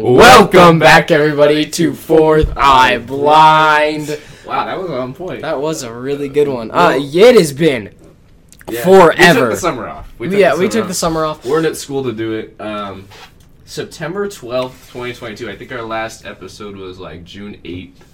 Welcome 0.00 0.78
back, 0.78 1.10
everybody, 1.10 1.68
to 1.70 1.92
Fourth 1.92 2.52
Eye 2.56 2.98
Blind. 2.98 4.08
Wow, 4.46 4.64
that 4.66 4.78
was 4.78 4.88
on 4.92 5.12
point. 5.12 5.42
That 5.42 5.60
was 5.60 5.82
a 5.82 5.92
really 5.92 6.28
good 6.28 6.46
one. 6.46 6.70
Uh, 6.70 6.92
it 6.96 7.34
has 7.34 7.52
been 7.52 7.92
Yeah. 8.70 8.84
forever. 8.84 9.40
We 9.40 9.46
took 9.46 9.50
the 9.50 9.56
summer 9.56 9.88
off. 9.88 10.08
We 10.16 10.36
yeah, 10.38 10.54
we 10.56 10.68
took 10.68 10.82
off. 10.82 10.88
the 10.88 10.94
summer 10.94 11.24
off. 11.24 11.44
We 11.44 11.50
weren't 11.50 11.66
at 11.66 11.76
school 11.76 12.04
to 12.04 12.12
do 12.12 12.32
it. 12.34 12.54
Um, 12.60 13.08
September 13.64 14.28
twelfth, 14.28 14.88
twenty 14.92 15.14
twenty 15.14 15.34
two. 15.34 15.50
I 15.50 15.56
think 15.56 15.72
our 15.72 15.82
last 15.82 16.24
episode 16.24 16.76
was 16.76 17.00
like 17.00 17.24
June 17.24 17.56
eighth. 17.64 18.04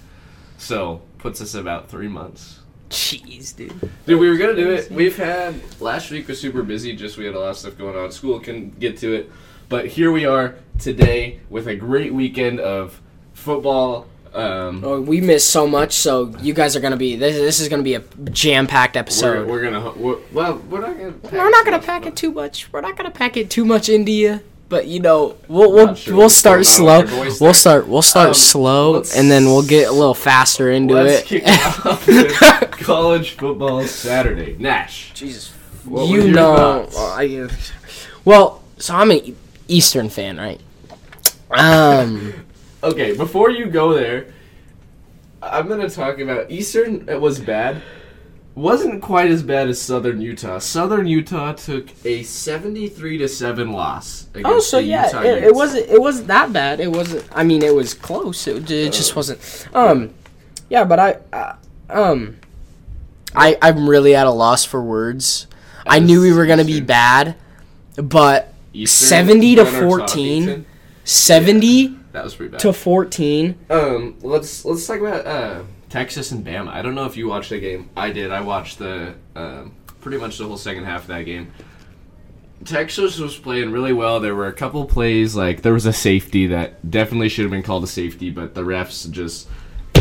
So 0.57 1.01
puts 1.19 1.39
us 1.39 1.53
about 1.53 1.87
three 1.87 2.07
months. 2.07 2.61
Jeez, 2.89 3.55
dude. 3.55 3.73
Dude, 4.07 4.19
we 4.19 4.27
were 4.27 4.37
gonna 4.37 4.55
do 4.55 4.71
it. 4.71 4.89
We've 4.89 5.15
had 5.17 5.53
last 5.79 6.09
week 6.09 6.27
was 6.27 6.41
super 6.41 6.63
busy. 6.63 6.95
Just 6.95 7.15
we 7.19 7.25
had 7.25 7.35
a 7.35 7.39
lot 7.39 7.49
of 7.49 7.57
stuff 7.57 7.77
going 7.77 7.95
on. 7.95 8.11
School 8.11 8.39
can 8.39 8.71
get 8.71 8.97
to 8.99 9.13
it, 9.13 9.31
but 9.69 9.87
here 9.87 10.11
we 10.11 10.25
are 10.25 10.55
today 10.79 11.39
with 11.49 11.67
a 11.67 11.75
great 11.75 12.13
weekend 12.13 12.59
of 12.59 13.01
football. 13.33 14.07
Um, 14.33 14.83
Oh, 14.83 14.99
we 14.99 15.21
missed 15.21 15.49
so 15.49 15.65
much, 15.65 15.93
so 15.93 16.33
you 16.41 16.53
guys 16.53 16.75
are 16.75 16.81
gonna 16.81 16.97
be. 16.97 17.15
This, 17.15 17.35
this 17.37 17.59
is 17.61 17.69
gonna 17.69 17.83
be 17.83 17.93
a 17.95 18.01
jam-packed 18.31 18.95
we're, 18.95 18.99
episode. 18.99 19.47
we're 19.47 19.61
gonna 19.61 19.91
we're, 19.93 20.17
well, 20.33 20.57
we're 20.69 20.81
not 20.81 20.97
gonna. 20.97 21.11
pack 21.13 21.31
We're 21.31 21.49
not 21.49 21.63
gonna 21.65 21.77
much, 21.77 21.85
pack 21.85 22.01
but- 22.01 22.07
it 22.09 22.15
too 22.17 22.31
much. 22.31 22.71
We're 22.73 22.81
not 22.81 22.97
gonna 22.97 23.11
pack 23.11 23.37
it 23.37 23.49
too 23.49 23.63
much 23.65 23.87
India. 23.89 24.41
But 24.67 24.87
you 24.87 24.99
know, 24.99 25.37
we'll 25.47 25.71
we'll, 25.71 25.93
sure 25.93 26.15
we'll 26.17 26.29
start 26.29 26.65
slow. 26.65 26.87
on 26.97 27.01
with 27.03 27.11
your 27.13 27.23
voice 27.25 27.39
We'll 27.39 27.53
start 27.53 27.87
we'll 27.87 28.01
start 28.01 28.29
Um, 28.29 28.33
slow, 28.33 28.95
and 29.15 29.29
then 29.29 29.45
we'll 29.45 29.61
get 29.65 29.87
a 29.87 29.91
little 29.91 30.15
faster 30.15 30.71
into 30.71 30.95
it. 31.05 31.23
kick 31.23 31.43
it 31.45 31.85
off 31.85 32.71
college 32.71 33.37
football 33.37 33.83
Saturday. 33.83 34.55
Nash. 34.57 35.11
Jesus, 35.13 35.51
What 35.85 36.09
you 36.09 36.23
were 36.23 36.27
know. 36.29 36.89
Well, 36.93 37.07
I- 37.13 37.47
well, 38.25 38.63
so 38.79 38.95
I'm 38.95 39.11
an 39.11 39.35
Eastern 39.67 40.09
fan, 40.09 40.37
right? 40.37 40.61
Um, 41.51 42.33
Okay, 42.85 43.17
before 43.17 43.49
you 43.49 43.65
go 43.65 43.93
there, 43.95 44.27
I'm 45.41 45.67
gonna 45.67 45.89
talk 45.89 46.19
about 46.19 46.51
Eastern. 46.51 47.09
It 47.09 47.19
was 47.19 47.39
bad. 47.39 47.81
Wasn't 48.53 49.01
quite 49.01 49.31
as 49.31 49.41
bad 49.41 49.67
as 49.69 49.81
Southern 49.81 50.21
Utah. 50.21 50.59
Southern 50.59 51.07
Utah 51.07 51.53
took 51.53 51.87
a 52.05 52.21
73 52.21 53.17
to 53.17 53.27
seven 53.27 53.71
loss. 53.71 54.27
Against 54.35 54.47
oh, 54.47 54.59
so 54.59 54.77
the 54.77 54.83
yeah, 54.83 55.07
Utah 55.07 55.21
it, 55.23 55.43
it 55.45 55.55
wasn't 55.55 55.89
it 55.89 55.99
wasn't 55.99 56.27
that 56.27 56.53
bad. 56.53 56.79
It 56.79 56.91
wasn't. 56.91 57.27
I 57.31 57.43
mean, 57.43 57.63
it 57.63 57.73
was 57.73 57.95
close. 57.95 58.45
It, 58.45 58.69
it 58.69 58.93
just 58.93 59.15
wasn't. 59.15 59.67
Um, 59.73 60.13
yeah, 60.69 60.83
but 60.83 60.99
I, 60.99 61.17
uh, 61.33 61.55
um, 61.89 62.37
I 63.35 63.57
I'm 63.63 63.89
really 63.89 64.15
at 64.15 64.27
a 64.27 64.31
loss 64.31 64.63
for 64.63 64.81
words. 64.81 65.47
I 65.87 65.97
knew 65.97 66.21
we 66.21 66.33
were 66.33 66.45
gonna 66.45 66.65
be 66.65 66.81
bad, 66.81 67.35
but 67.95 68.53
Eastern 68.75 69.07
70 69.07 69.55
to 69.55 69.63
Gunner 69.63 69.89
14. 69.89 70.43
Talkington. 70.43 70.65
seventy 71.03 71.87
That 72.11 72.23
was 72.23 72.35
pretty 72.35 72.51
bad. 72.51 72.59
to 72.61 72.73
fourteen. 72.73 73.57
Um, 73.69 74.15
let's 74.21 74.65
let's 74.65 74.85
talk 74.87 74.99
about 74.99 75.25
uh, 75.25 75.63
Texas 75.89 76.31
and 76.31 76.45
Bama. 76.45 76.69
I 76.69 76.81
don't 76.81 76.95
know 76.95 77.05
if 77.05 77.15
you 77.17 77.27
watched 77.27 77.49
the 77.51 77.59
game. 77.59 77.89
I 77.95 78.11
did. 78.11 78.31
I 78.31 78.41
watched 78.41 78.79
the 78.79 79.15
um, 79.35 79.73
pretty 80.01 80.17
much 80.17 80.37
the 80.37 80.45
whole 80.47 80.57
second 80.57 80.85
half 80.85 81.01
of 81.01 81.07
that 81.07 81.23
game. 81.23 81.51
Texas 82.63 83.19
was 83.19 83.37
playing 83.37 83.71
really 83.71 83.93
well. 83.93 84.19
There 84.19 84.33
were 84.33 84.47
a 84.47 84.53
couple 84.53 84.83
plays 84.85 85.35
like 85.35 85.61
there 85.61 85.73
was 85.73 85.85
a 85.85 85.93
safety 85.93 86.47
that 86.47 86.89
definitely 86.89 87.29
should 87.29 87.43
have 87.43 87.51
been 87.51 87.61
called 87.63 87.83
a 87.83 87.87
safety, 87.87 88.31
but 88.31 88.55
the 88.55 88.63
refs 88.63 89.09
just 89.11 89.47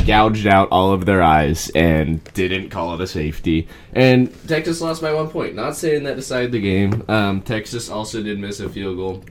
gouged 0.06 0.46
out 0.46 0.68
all 0.70 0.92
of 0.92 1.06
their 1.06 1.22
eyes 1.22 1.70
and 1.74 2.22
didn't 2.34 2.70
call 2.70 2.94
it 2.94 3.00
a 3.00 3.06
safety. 3.06 3.68
And 3.92 4.32
Texas 4.48 4.80
lost 4.80 5.02
by 5.02 5.12
one 5.12 5.28
point. 5.28 5.54
Not 5.54 5.76
saying 5.76 6.04
that 6.04 6.16
decided 6.16 6.52
the 6.52 6.60
game. 6.60 7.04
Um, 7.08 7.42
Texas 7.42 7.88
also 7.88 8.22
did 8.22 8.38
miss 8.38 8.60
a 8.60 8.68
field 8.68 8.96
goal. 8.96 9.24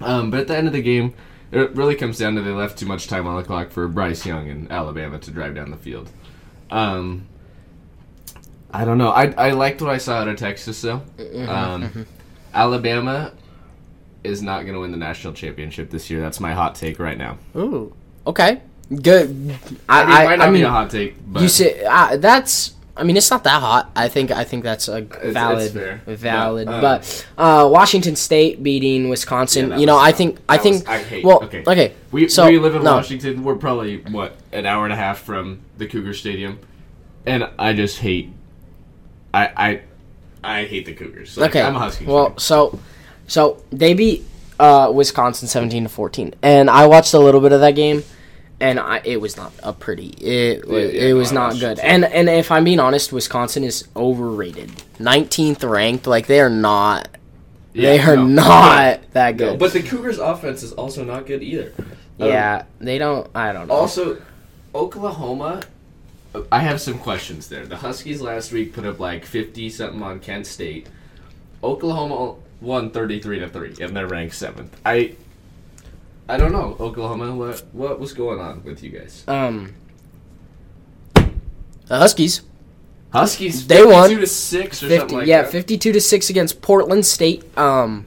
Um, 0.00 0.30
but 0.30 0.40
at 0.40 0.48
the 0.48 0.56
end 0.56 0.66
of 0.66 0.72
the 0.72 0.82
game, 0.82 1.14
it 1.52 1.74
really 1.74 1.94
comes 1.94 2.18
down 2.18 2.34
to 2.34 2.42
they 2.42 2.50
left 2.50 2.78
too 2.78 2.86
much 2.86 3.06
time 3.06 3.26
on 3.26 3.36
the 3.36 3.42
clock 3.42 3.70
for 3.70 3.88
Bryce 3.88 4.26
Young 4.26 4.48
and 4.48 4.70
Alabama 4.70 5.18
to 5.18 5.30
drive 5.30 5.54
down 5.54 5.70
the 5.70 5.76
field. 5.76 6.10
Um, 6.70 7.26
I 8.70 8.84
don't 8.84 8.98
know. 8.98 9.10
I, 9.10 9.32
I 9.32 9.50
liked 9.52 9.80
what 9.80 9.90
I 9.90 9.98
saw 9.98 10.16
out 10.16 10.28
of 10.28 10.36
Texas, 10.36 10.80
though. 10.82 11.02
Um, 11.46 12.06
Alabama 12.52 13.32
is 14.24 14.42
not 14.42 14.62
going 14.62 14.74
to 14.74 14.80
win 14.80 14.90
the 14.90 14.96
national 14.96 15.32
championship 15.32 15.90
this 15.90 16.10
year. 16.10 16.20
That's 16.20 16.40
my 16.40 16.52
hot 16.52 16.74
take 16.74 16.98
right 16.98 17.16
now. 17.16 17.38
Ooh, 17.54 17.94
okay, 18.26 18.60
good. 18.94 19.58
I 19.88 20.02
I 20.02 20.04
mean, 20.06 20.40
it 20.40 20.42
I, 20.42 20.46
mean, 20.46 20.60
be 20.60 20.62
a 20.62 20.70
hot 20.70 20.90
take, 20.90 21.16
but 21.26 21.42
you 21.42 21.48
say 21.48 21.84
uh, 21.84 22.16
that's. 22.16 22.74
I 22.98 23.02
mean, 23.02 23.18
it's 23.18 23.30
not 23.30 23.44
that 23.44 23.60
hot. 23.60 23.90
I 23.94 24.08
think. 24.08 24.30
I 24.30 24.44
think 24.44 24.64
that's 24.64 24.88
a 24.88 24.98
it's 24.98 25.32
valid, 25.34 25.70
fair. 25.72 26.00
valid. 26.06 26.66
But, 26.66 26.74
um, 26.74 26.80
But 26.80 27.26
uh, 27.36 27.68
Washington 27.70 28.16
State 28.16 28.62
beating 28.62 29.10
Wisconsin. 29.10 29.68
Yeah, 29.70 29.76
you 29.76 29.86
know, 29.86 29.96
was 29.96 30.04
I 30.08 30.12
think. 30.12 30.38
I 30.48 30.56
think. 30.56 30.76
was- 30.76 30.88
I 30.88 30.98
hate- 31.02 31.24
well, 31.24 31.44
okay. 31.44 31.62
okay. 31.66 31.94
we, 32.10 32.28
so, 32.28 32.46
we 32.48 32.58
live 32.58 32.74
in 32.74 32.82
no. 32.84 32.94
Washington. 32.94 33.44
We're 33.44 33.56
probably, 33.56 33.98
what, 33.98 34.36
an 34.52 34.64
hour 34.64 34.84
and 34.84 34.94
a 34.94 34.96
half 34.96 35.18
from 35.18 35.60
the 35.76 35.86
Cougar 35.86 36.14
Stadium. 36.14 36.58
And 37.26 37.46
I 37.58 37.74
just 37.74 37.98
hate. 37.98 38.30
I 39.34 39.80
I, 40.44 40.60
I 40.60 40.64
hate 40.64 40.86
the 40.86 40.94
Cougars. 40.94 41.36
Like, 41.36 41.50
Okay. 41.50 41.60
I'm 41.60 41.76
a 41.76 41.78
Husky 41.80 42.06
Well, 42.06 42.28
fan. 42.30 42.38
so, 42.38 42.78
so 43.26 43.62
they 43.70 43.92
beat 43.92 44.24
uh, 44.58 44.90
Wisconsin 44.94 45.48
seventeen 45.48 45.82
to 45.82 45.88
fourteen, 45.90 46.34
and 46.42 46.70
I 46.70 46.86
watched 46.86 47.12
a 47.12 47.18
little 47.18 47.42
bit 47.42 47.52
of 47.52 47.60
that 47.60 47.72
game, 47.72 48.04
and 48.60 48.80
I, 48.80 49.00
it 49.04 49.20
was 49.20 49.36
not 49.36 49.52
a 49.62 49.72
pretty. 49.72 50.08
It 50.08 50.66
wa- 50.66 50.76
Yeah, 50.76 50.84
yeah, 50.86 51.02
it 51.08 51.12
was 51.12 51.32
no, 51.32 51.48
not 51.48 51.60
good. 51.60 51.78
And 51.80 52.04
and 52.04 52.28
if 52.28 52.50
I'm 52.50 52.64
being 52.64 52.80
honest, 52.80 53.12
Wisconsin 53.12 53.64
is 53.64 53.86
overrated. 53.94 54.70
Nineteenth 54.98 55.62
ranked, 55.62 56.06
like 56.06 56.26
they 56.26 56.40
are 56.40 56.50
not. 56.50 57.08
they 57.74 58.00
are 58.00 58.16
no. 58.16 58.24
not 58.26 59.12
that 59.12 59.36
good. 59.36 59.58
but 59.58 59.72
the 59.72 59.82
Cougars' 59.82 60.18
offense 60.18 60.62
is 60.62 60.72
also 60.72 61.04
not 61.04 61.26
good 61.26 61.42
either. 61.42 61.72
Um, 62.18 62.28
yeah, 62.28 62.64
they 62.78 62.96
don't. 62.98 63.28
I 63.34 63.52
don't 63.52 63.68
know. 63.68 63.74
Also, 63.74 64.22
Oklahoma. 64.74 65.62
I 66.52 66.60
have 66.60 66.82
some 66.82 66.98
questions 66.98 67.48
there. 67.48 67.64
The 67.64 67.76
Huskies 67.76 68.20
last 68.20 68.52
week 68.52 68.74
put 68.74 68.84
up 68.84 68.98
like 69.00 69.24
fifty 69.24 69.70
something 69.70 70.02
on 70.02 70.20
Kent 70.20 70.46
State. 70.46 70.86
Oklahoma 71.64 72.34
won 72.60 72.90
thirty 72.90 73.20
three 73.20 73.38
to 73.38 73.48
three, 73.48 73.74
and 73.80 73.96
they're 73.96 74.06
ranked 74.06 74.34
seventh. 74.34 74.74
I. 74.84 75.14
I 76.28 76.36
don't 76.36 76.52
know, 76.52 76.76
Oklahoma. 76.80 77.34
What 77.34 77.64
what 77.72 78.00
was 78.00 78.12
going 78.12 78.40
on 78.40 78.62
with 78.64 78.82
you 78.82 78.90
guys? 78.90 79.24
um, 79.28 79.74
the 81.14 81.98
Huskies. 81.98 82.42
Huskies. 83.12 83.66
They 83.66 83.84
won. 83.84 84.10
two 84.10 84.20
to 84.20 84.26
six 84.26 84.82
or 84.82 84.88
50, 84.88 84.98
something 84.98 85.18
like 85.18 85.26
yeah, 85.26 85.42
that. 85.42 85.52
fifty-two 85.52 85.92
to 85.92 86.00
six 86.00 86.28
against 86.30 86.60
Portland 86.60 87.06
State. 87.06 87.44
Um, 87.56 88.06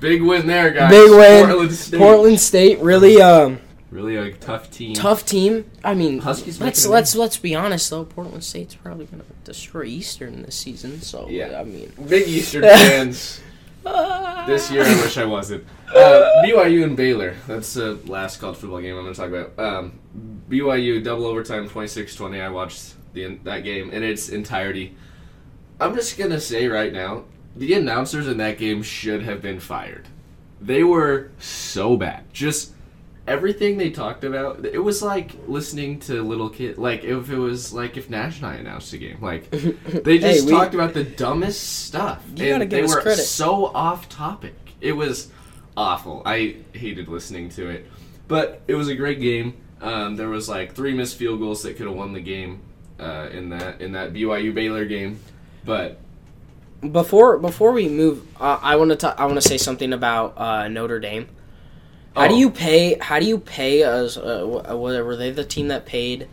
Big 0.00 0.22
win 0.22 0.46
there, 0.46 0.70
guys. 0.70 0.90
big 0.90 1.10
win. 1.10 1.46
Portland 1.46 1.72
State. 1.74 1.98
Portland 1.98 2.40
State 2.40 2.78
really 2.80 3.20
um. 3.20 3.60
Really 3.90 4.16
a 4.16 4.32
tough 4.32 4.70
team. 4.70 4.92
tough 4.94 5.24
team. 5.24 5.64
I 5.82 5.94
mean, 5.94 6.18
Huskies 6.18 6.60
let's 6.60 6.86
let's 6.86 7.14
let's 7.16 7.36
be 7.38 7.54
honest 7.54 7.88
though. 7.88 8.04
Portland 8.04 8.44
State's 8.44 8.74
probably 8.74 9.06
gonna 9.06 9.24
destroy 9.44 9.84
Eastern 9.84 10.42
this 10.42 10.56
season. 10.56 11.00
So 11.00 11.26
Yeah. 11.28 11.58
I 11.58 11.64
mean, 11.64 11.90
Big 12.06 12.28
Eastern 12.28 12.62
fans. 12.64 13.40
This 13.84 14.70
year, 14.70 14.82
I 14.82 14.94
wish 15.02 15.18
I 15.18 15.24
wasn't. 15.24 15.64
Uh, 15.94 16.42
BYU 16.42 16.84
and 16.84 16.96
Baylor. 16.96 17.34
That's 17.46 17.74
the 17.74 17.98
last 18.06 18.38
college 18.38 18.56
football 18.56 18.80
game 18.80 18.96
I'm 18.96 19.02
going 19.02 19.14
to 19.14 19.20
talk 19.20 19.30
about. 19.30 19.58
Um, 19.58 19.98
BYU 20.48 21.02
double 21.04 21.26
overtime, 21.26 21.68
26-20. 21.68 22.40
I 22.42 22.48
watched 22.48 22.94
the 23.12 23.38
that 23.44 23.64
game 23.64 23.90
in 23.90 24.02
its 24.02 24.28
entirety. 24.28 24.96
I'm 25.80 25.94
just 25.94 26.16
going 26.18 26.30
to 26.30 26.40
say 26.40 26.66
right 26.66 26.92
now, 26.92 27.24
the 27.56 27.74
announcers 27.74 28.26
in 28.26 28.38
that 28.38 28.58
game 28.58 28.82
should 28.82 29.22
have 29.22 29.42
been 29.42 29.60
fired. 29.60 30.08
They 30.60 30.82
were 30.82 31.30
so 31.38 31.96
bad. 31.96 32.24
Just 32.32 32.72
everything 33.28 33.76
they 33.78 33.90
talked 33.90 34.24
about. 34.24 34.64
It 34.64 34.78
was 34.78 35.02
like 35.02 35.32
listening 35.46 36.00
to 36.00 36.22
little 36.22 36.48
kid. 36.50 36.78
Like 36.78 37.04
if 37.04 37.30
it 37.30 37.38
was 37.38 37.72
like 37.72 37.96
if 37.96 38.08
Nash 38.10 38.38
and 38.38 38.46
I 38.46 38.54
announced 38.54 38.92
a 38.92 38.98
game. 38.98 39.18
Like 39.20 39.50
they 39.50 40.18
just 40.18 40.40
Hey, 40.40 40.46
we- 40.46 40.50
talked 40.50 40.74
about 40.74 40.94
the 40.94 41.04
dumbest 41.04 41.84
stuff. 41.86 42.24
You 42.36 42.44
and 42.46 42.52
gotta 42.54 42.66
give 42.66 42.70
they 42.70 42.82
us 42.84 42.94
were 42.94 43.02
credit. 43.02 43.22
so 43.22 43.66
off 43.66 44.08
topic. 44.08 44.54
It 44.80 44.92
was 44.92 45.30
awful. 45.76 46.22
I 46.26 46.56
hated 46.72 47.08
listening 47.08 47.48
to 47.50 47.68
it, 47.68 47.86
but 48.26 48.62
it 48.66 48.74
was 48.74 48.88
a 48.88 48.94
great 48.94 49.20
game. 49.20 49.54
Um, 49.80 50.16
there 50.16 50.28
was 50.28 50.48
like 50.48 50.74
three 50.74 50.92
missed 50.94 51.16
field 51.16 51.38
goals 51.38 51.62
that 51.62 51.76
could 51.76 51.86
have 51.86 51.94
won 51.94 52.12
the 52.12 52.20
game 52.20 52.60
uh, 52.98 53.28
in 53.30 53.50
that 53.50 53.80
in 53.80 53.92
that 53.92 54.12
BYU 54.12 54.52
Baylor 54.54 54.84
game, 54.86 55.20
but 55.64 56.00
before 56.92 57.38
before 57.38 57.72
we 57.72 57.88
move, 57.88 58.26
uh, 58.40 58.58
I 58.62 58.76
want 58.76 58.98
to 59.00 59.20
I 59.20 59.24
want 59.26 59.40
to 59.40 59.48
say 59.48 59.58
something 59.58 59.92
about 59.92 60.34
uh, 60.38 60.68
Notre 60.68 61.00
Dame. 61.00 61.28
How 62.18 62.28
do 62.28 62.34
Oh. 62.34 62.38
you 62.38 62.50
pay? 62.50 62.98
How 63.00 63.18
do 63.20 63.26
you 63.26 63.38
pay 63.38 63.82
as 63.82 64.16
uh, 64.18 64.44
were 64.74 65.16
they 65.16 65.30
the 65.30 65.44
team 65.44 65.68
that 65.68 65.86
paid 65.86 66.28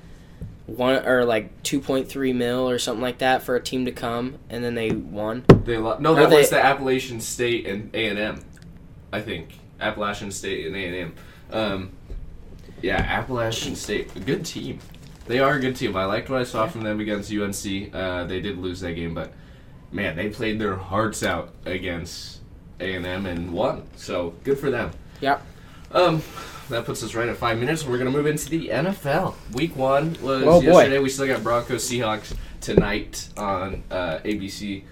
one 0.66 1.06
or 1.06 1.26
like 1.26 1.62
two 1.64 1.80
point 1.80 2.10
three 2.10 2.34
mil 2.34 2.68
or 2.70 2.80
something 2.80 3.02
like 3.02 3.20
that 3.20 3.44
for 3.44 3.56
a 3.56 3.62
team 3.62 3.86
to 3.86 3.92
come 3.92 4.36
and 4.50 4.64
then 4.64 4.74
they 4.76 4.92
won? 4.92 5.46
they 5.64 5.78
lo- 5.78 5.98
no 6.00 6.16
that 6.16 6.30
they- 6.30 6.38
was 6.38 6.50
the 6.50 6.64
Appalachian 6.64 7.20
State 7.22 7.68
and 7.68 7.90
A 7.94 8.08
and 8.08 8.18
M, 8.20 8.40
I 9.14 9.22
think 9.22 9.50
Appalachian 9.80 10.32
State 10.32 10.66
and 10.66 10.76
A 10.76 10.80
and 10.86 10.96
M. 10.96 11.14
Um, 11.52 11.90
yeah, 12.82 12.96
Appalachian 12.98 13.76
State, 13.76 14.16
a 14.16 14.20
good 14.20 14.44
team. 14.46 14.80
They 15.28 15.40
are 15.40 15.54
a 15.56 15.60
good 15.60 15.76
team. 15.76 15.96
I 15.96 16.06
liked 16.06 16.30
what 16.30 16.40
I 16.40 16.44
saw 16.44 16.68
from 16.68 16.82
them 16.82 17.00
against 17.00 17.32
UNC. 17.32 17.94
Uh, 17.96 18.26
they 18.26 18.40
did 18.42 18.58
lose 18.58 18.80
that 18.82 18.94
game, 18.94 19.14
but 19.14 19.34
man, 19.92 20.16
they 20.16 20.30
played 20.30 20.60
their 20.60 20.76
hearts 20.76 21.24
out 21.24 21.54
against 21.66 22.40
A 22.80 22.94
and 22.96 23.06
M 23.06 23.26
and 23.26 23.52
won. 23.54 23.84
So 23.96 24.34
good 24.44 24.58
for 24.60 24.70
them. 24.72 24.92
Yeah. 25.22 25.40
Um, 25.92 26.22
that 26.70 26.86
puts 26.86 27.04
us 27.04 27.14
right 27.16 27.30
at 27.30 27.38
five 27.38 27.60
minutes. 27.60 27.86
We're 27.86 27.98
gonna 27.98 28.12
move 28.12 28.26
into 28.26 28.50
the 28.50 28.70
NFL. 28.70 29.36
Week 29.54 29.76
one 29.76 30.18
was 30.22 30.44
Oh, 30.44 30.62
yesterday. 30.62 31.00
We 31.00 31.10
still 31.10 31.28
got 31.28 31.44
Broncos 31.44 31.90
Seahawks 31.90 32.34
tonight 32.62 33.30
on 33.38 33.84
uh, 33.92 34.20
ABC. 34.26 34.84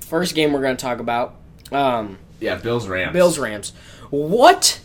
First 0.00 0.34
game 0.34 0.52
we're 0.52 0.62
going 0.62 0.76
to 0.76 0.80
talk 0.82 0.98
about. 1.00 1.34
Um, 1.72 2.18
Yeah, 2.40 2.56
Bills 2.56 2.86
Rams. 2.88 3.12
Bills 3.12 3.38
Rams. 3.38 3.72
What? 4.10 4.80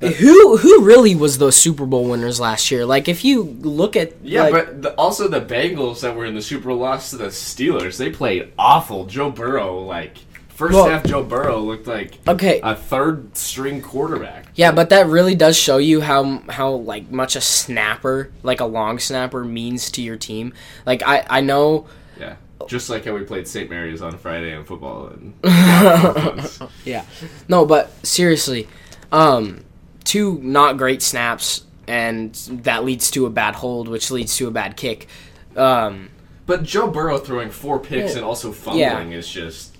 Who 0.00 0.56
who 0.56 0.82
really 0.82 1.14
was 1.14 1.36
those 1.38 1.56
Super 1.56 1.84
Bowl 1.84 2.08
winners 2.08 2.40
last 2.40 2.70
year? 2.70 2.86
Like 2.86 3.06
if 3.06 3.22
you 3.24 3.42
look 3.42 3.96
at 3.96 4.14
Yeah, 4.22 4.44
like, 4.44 4.52
but 4.52 4.82
the, 4.82 4.94
also 4.94 5.28
the 5.28 5.42
Bengals 5.42 6.00
that 6.00 6.16
were 6.16 6.24
in 6.24 6.34
the 6.34 6.40
Super 6.40 6.68
Bowl 6.68 6.78
lost 6.78 7.10
to 7.10 7.18
the 7.18 7.26
Steelers. 7.26 7.98
They 7.98 8.08
played 8.10 8.50
awful. 8.58 9.04
Joe 9.04 9.30
Burrow, 9.30 9.80
like 9.80 10.16
first 10.60 10.74
Well- 10.74 10.88
half, 10.90 11.04
Joe 11.04 11.22
Burrow 11.22 11.58
looked 11.60 11.86
like 11.86 12.18
okay, 12.28 12.60
a 12.62 12.74
third 12.76 13.34
string 13.36 13.80
quarterback. 13.80 14.46
yeah, 14.54 14.72
but 14.72 14.90
that 14.90 15.06
really 15.06 15.34
does 15.34 15.56
show 15.56 15.78
you 15.78 16.02
how 16.02 16.42
how 16.50 16.70
like 16.72 17.10
much 17.10 17.34
a 17.34 17.40
snapper, 17.40 18.30
like 18.42 18.60
a 18.60 18.66
long 18.66 18.98
snapper, 18.98 19.42
means 19.42 19.90
to 19.92 20.02
your 20.02 20.16
team. 20.16 20.52
Like 20.84 21.02
I 21.06 21.24
I 21.30 21.40
know 21.40 21.86
Yeah, 22.20 22.34
just 22.68 22.90
like 22.90 23.06
how 23.06 23.14
we 23.14 23.22
played 23.22 23.48
St. 23.48 23.70
Mary's 23.70 24.02
on 24.02 24.18
Friday 24.18 24.54
in 24.54 24.64
football. 24.64 25.06
And 25.08 25.32
Yeah. 26.84 27.04
No, 27.48 27.64
but 27.64 27.90
seriously, 28.06 28.68
um, 29.12 29.64
two 30.04 30.38
not 30.42 30.76
great 30.76 31.00
snaps, 31.02 31.62
and 31.88 32.34
that 32.64 32.84
leads 32.84 33.10
to 33.12 33.24
a 33.26 33.30
bad 33.30 33.54
hold, 33.54 33.88
which 33.88 34.10
leads 34.10 34.36
to 34.36 34.46
a 34.46 34.50
bad 34.50 34.76
kick. 34.76 35.08
Um, 35.56 36.10
but 36.46 36.62
Joe 36.64 36.88
Burrow 36.88 37.18
throwing 37.18 37.50
four 37.50 37.78
picks 37.78 38.12
Yeah. 38.12 38.16
and 38.18 38.24
also 38.26 38.52
fumbling 38.52 39.12
is 39.12 39.26
just 39.28 39.76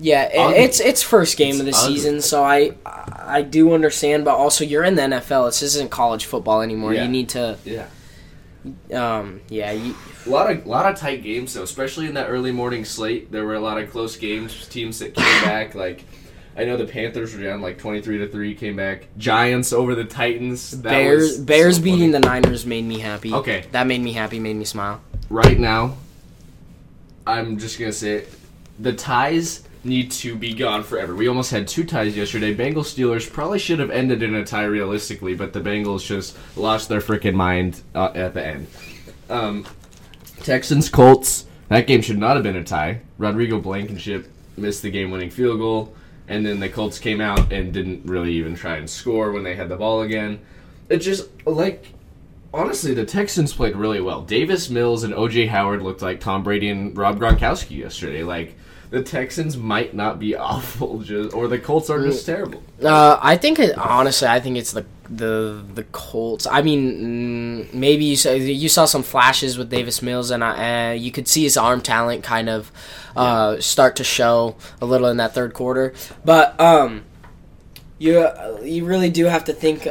yeah, 0.00 0.24
it, 0.24 0.64
it's 0.64 0.80
it's 0.80 1.02
first 1.02 1.36
game 1.36 1.58
of 1.58 1.66
the 1.66 1.74
ugly. 1.74 1.94
season, 1.94 2.20
so 2.20 2.44
I 2.44 2.72
I 2.86 3.42
do 3.42 3.74
understand, 3.74 4.24
but 4.24 4.34
also 4.36 4.64
you're 4.64 4.84
in 4.84 4.94
the 4.94 5.02
NFL. 5.02 5.48
This 5.48 5.62
isn't 5.62 5.90
college 5.90 6.24
football 6.24 6.62
anymore. 6.62 6.94
Yeah. 6.94 7.04
You 7.04 7.08
need 7.08 7.28
to, 7.30 7.58
yeah. 7.64 7.86
um, 8.94 9.40
yeah, 9.48 9.72
you, 9.72 9.96
A 10.26 10.30
lot 10.30 10.50
of 10.50 10.66
lot 10.66 10.90
of 10.90 10.98
tight 10.98 11.22
games 11.22 11.54
though, 11.54 11.64
especially 11.64 12.06
in 12.06 12.14
that 12.14 12.28
early 12.28 12.52
morning 12.52 12.84
slate. 12.84 13.32
There 13.32 13.44
were 13.44 13.56
a 13.56 13.60
lot 13.60 13.78
of 13.78 13.90
close 13.90 14.16
games. 14.16 14.68
Teams 14.68 15.00
that 15.00 15.14
came 15.14 15.24
back, 15.44 15.74
like 15.74 16.04
I 16.56 16.64
know 16.64 16.76
the 16.76 16.86
Panthers 16.86 17.34
were 17.34 17.42
down 17.42 17.60
like 17.60 17.78
twenty 17.78 18.00
three 18.00 18.18
to 18.18 18.28
three, 18.28 18.54
came 18.54 18.76
back. 18.76 19.08
Giants 19.18 19.72
over 19.72 19.96
the 19.96 20.04
Titans. 20.04 20.80
That 20.82 20.90
Bears 20.90 21.38
Bears 21.38 21.76
so 21.78 21.82
beating 21.82 22.12
the 22.12 22.20
Niners 22.20 22.64
made 22.64 22.84
me 22.84 23.00
happy. 23.00 23.32
Okay. 23.32 23.64
that 23.72 23.88
made 23.88 24.00
me 24.00 24.12
happy, 24.12 24.38
made 24.38 24.56
me 24.56 24.64
smile. 24.64 25.00
right 25.28 25.58
now. 25.58 25.96
I'm 27.26 27.58
just 27.58 27.78
gonna 27.78 27.92
say, 27.92 28.18
it, 28.18 28.32
the 28.78 28.94
ties 28.94 29.67
need 29.84 30.10
to 30.10 30.34
be 30.36 30.54
gone 30.54 30.82
forever. 30.82 31.14
We 31.14 31.28
almost 31.28 31.50
had 31.50 31.68
two 31.68 31.84
ties 31.84 32.16
yesterday. 32.16 32.54
Bengals 32.54 32.94
Steelers 32.94 33.30
probably 33.30 33.58
should 33.58 33.78
have 33.78 33.90
ended 33.90 34.22
in 34.22 34.34
a 34.34 34.44
tie 34.44 34.64
realistically, 34.64 35.34
but 35.34 35.52
the 35.52 35.60
Bengals 35.60 36.04
just 36.04 36.36
lost 36.56 36.88
their 36.88 37.00
freaking 37.00 37.34
mind 37.34 37.82
uh, 37.94 38.12
at 38.14 38.34
the 38.34 38.46
end. 38.46 38.66
Um, 39.30 39.66
Texans 40.42 40.88
Colts. 40.88 41.46
That 41.68 41.86
game 41.86 42.00
should 42.00 42.18
not 42.18 42.36
have 42.36 42.42
been 42.42 42.56
a 42.56 42.64
tie. 42.64 43.02
Rodrigo 43.18 43.60
Blankenship 43.60 44.28
missed 44.56 44.82
the 44.82 44.90
game-winning 44.90 45.30
field 45.30 45.58
goal, 45.58 45.94
and 46.26 46.44
then 46.44 46.60
the 46.60 46.68
Colts 46.68 46.98
came 46.98 47.20
out 47.20 47.52
and 47.52 47.72
didn't 47.72 48.06
really 48.06 48.32
even 48.32 48.54
try 48.54 48.76
and 48.76 48.88
score 48.88 49.32
when 49.32 49.44
they 49.44 49.54
had 49.54 49.68
the 49.68 49.76
ball 49.76 50.02
again. 50.02 50.40
It 50.88 50.98
just 50.98 51.28
like 51.46 51.92
honestly, 52.52 52.94
the 52.94 53.04
Texans 53.04 53.52
played 53.52 53.76
really 53.76 54.00
well. 54.00 54.22
Davis 54.22 54.70
Mills 54.70 55.04
and 55.04 55.14
OJ 55.14 55.48
Howard 55.48 55.82
looked 55.82 56.02
like 56.02 56.20
Tom 56.20 56.42
Brady 56.42 56.68
and 56.70 56.96
Rob 56.96 57.18
Gronkowski 57.18 57.78
yesterday. 57.78 58.22
Like 58.22 58.56
the 58.90 59.02
Texans 59.02 59.56
might 59.56 59.94
not 59.94 60.18
be 60.18 60.34
awful, 60.50 61.00
just 61.00 61.34
or 61.34 61.48
the 61.48 61.58
Colts 61.58 61.90
are 61.90 62.02
just 62.02 62.24
terrible. 62.26 62.62
Uh, 62.82 63.18
I 63.20 63.36
think 63.36 63.58
it, 63.58 63.76
honestly, 63.76 64.28
I 64.28 64.40
think 64.40 64.56
it's 64.56 64.72
the 64.72 64.86
the 65.10 65.64
the 65.74 65.84
Colts. 65.84 66.46
I 66.46 66.62
mean, 66.62 67.66
mm, 67.68 67.74
maybe 67.74 68.04
you 68.04 68.16
saw 68.16 68.32
you 68.32 68.68
saw 68.68 68.84
some 68.84 69.02
flashes 69.02 69.58
with 69.58 69.70
Davis 69.70 70.02
Mills, 70.02 70.30
and 70.30 70.42
I, 70.42 70.90
uh, 70.90 70.92
you 70.92 71.10
could 71.10 71.28
see 71.28 71.42
his 71.42 71.56
arm 71.56 71.80
talent 71.80 72.24
kind 72.24 72.48
of 72.48 72.72
uh, 73.16 73.60
start 73.60 73.96
to 73.96 74.04
show 74.04 74.56
a 74.80 74.86
little 74.86 75.08
in 75.08 75.18
that 75.18 75.34
third 75.34 75.54
quarter. 75.54 75.94
But 76.24 76.58
um, 76.60 77.04
you 77.98 78.28
you 78.62 78.84
really 78.84 79.10
do 79.10 79.26
have 79.26 79.44
to 79.44 79.52
think 79.52 79.88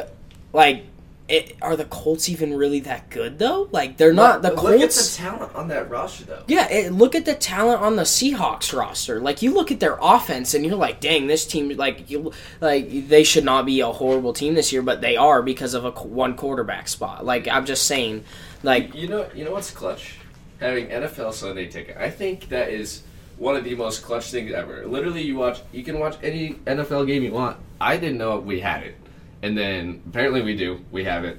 like. 0.52 0.84
It, 1.28 1.56
are 1.60 1.76
the 1.76 1.84
Colts 1.84 2.30
even 2.30 2.54
really 2.54 2.80
that 2.80 3.10
good 3.10 3.38
though? 3.38 3.68
Like 3.70 3.98
they're 3.98 4.14
not 4.14 4.40
the 4.40 4.50
Colts. 4.52 4.62
Look 4.62 4.80
at 4.80 4.90
the 4.90 5.14
talent 5.16 5.54
on 5.54 5.68
that 5.68 5.90
roster, 5.90 6.24
though. 6.24 6.42
Yeah, 6.46 6.70
it, 6.70 6.92
look 6.92 7.14
at 7.14 7.26
the 7.26 7.34
talent 7.34 7.82
on 7.82 7.96
the 7.96 8.04
Seahawks 8.04 8.76
roster. 8.76 9.20
Like 9.20 9.42
you 9.42 9.52
look 9.52 9.70
at 9.70 9.78
their 9.78 9.98
offense, 10.00 10.54
and 10.54 10.64
you're 10.64 10.76
like, 10.76 11.00
"Dang, 11.00 11.26
this 11.26 11.46
team 11.46 11.68
like 11.76 12.08
you 12.08 12.32
like 12.62 13.08
they 13.08 13.24
should 13.24 13.44
not 13.44 13.66
be 13.66 13.80
a 13.80 13.92
horrible 13.92 14.32
team 14.32 14.54
this 14.54 14.72
year, 14.72 14.80
but 14.80 15.02
they 15.02 15.16
are 15.18 15.42
because 15.42 15.74
of 15.74 15.84
a 15.84 15.90
one 15.90 16.34
quarterback 16.34 16.88
spot." 16.88 17.26
Like 17.26 17.46
I'm 17.46 17.66
just 17.66 17.84
saying, 17.84 18.24
like 18.62 18.94
You 18.94 19.08
know, 19.08 19.28
you 19.34 19.44
know 19.44 19.52
what's 19.52 19.70
clutch? 19.70 20.16
Having 20.60 20.88
NFL 20.88 21.34
Sunday 21.34 21.66
ticket. 21.66 21.96
I 21.98 22.10
think 22.10 22.48
that 22.48 22.70
is 22.70 23.02
one 23.36 23.54
of 23.54 23.64
the 23.64 23.74
most 23.74 24.02
clutch 24.02 24.30
things 24.30 24.52
ever. 24.52 24.86
Literally, 24.86 25.22
you 25.22 25.36
watch, 25.36 25.60
you 25.72 25.84
can 25.84 25.98
watch 25.98 26.16
any 26.22 26.54
NFL 26.66 27.06
game 27.06 27.22
you 27.22 27.32
want. 27.32 27.56
I 27.80 27.96
didn't 27.96 28.18
know 28.18 28.40
we 28.40 28.60
had 28.60 28.82
it, 28.82 28.96
and 29.42 29.56
then 29.56 30.02
apparently 30.08 30.42
we 30.42 30.56
do. 30.56 30.84
We 30.90 31.04
have 31.04 31.24
it. 31.24 31.38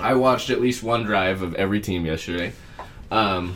I 0.00 0.14
watched 0.14 0.50
at 0.50 0.60
least 0.60 0.82
one 0.82 1.04
drive 1.04 1.42
of 1.42 1.54
every 1.54 1.80
team 1.80 2.04
yesterday. 2.06 2.52
Um, 3.10 3.54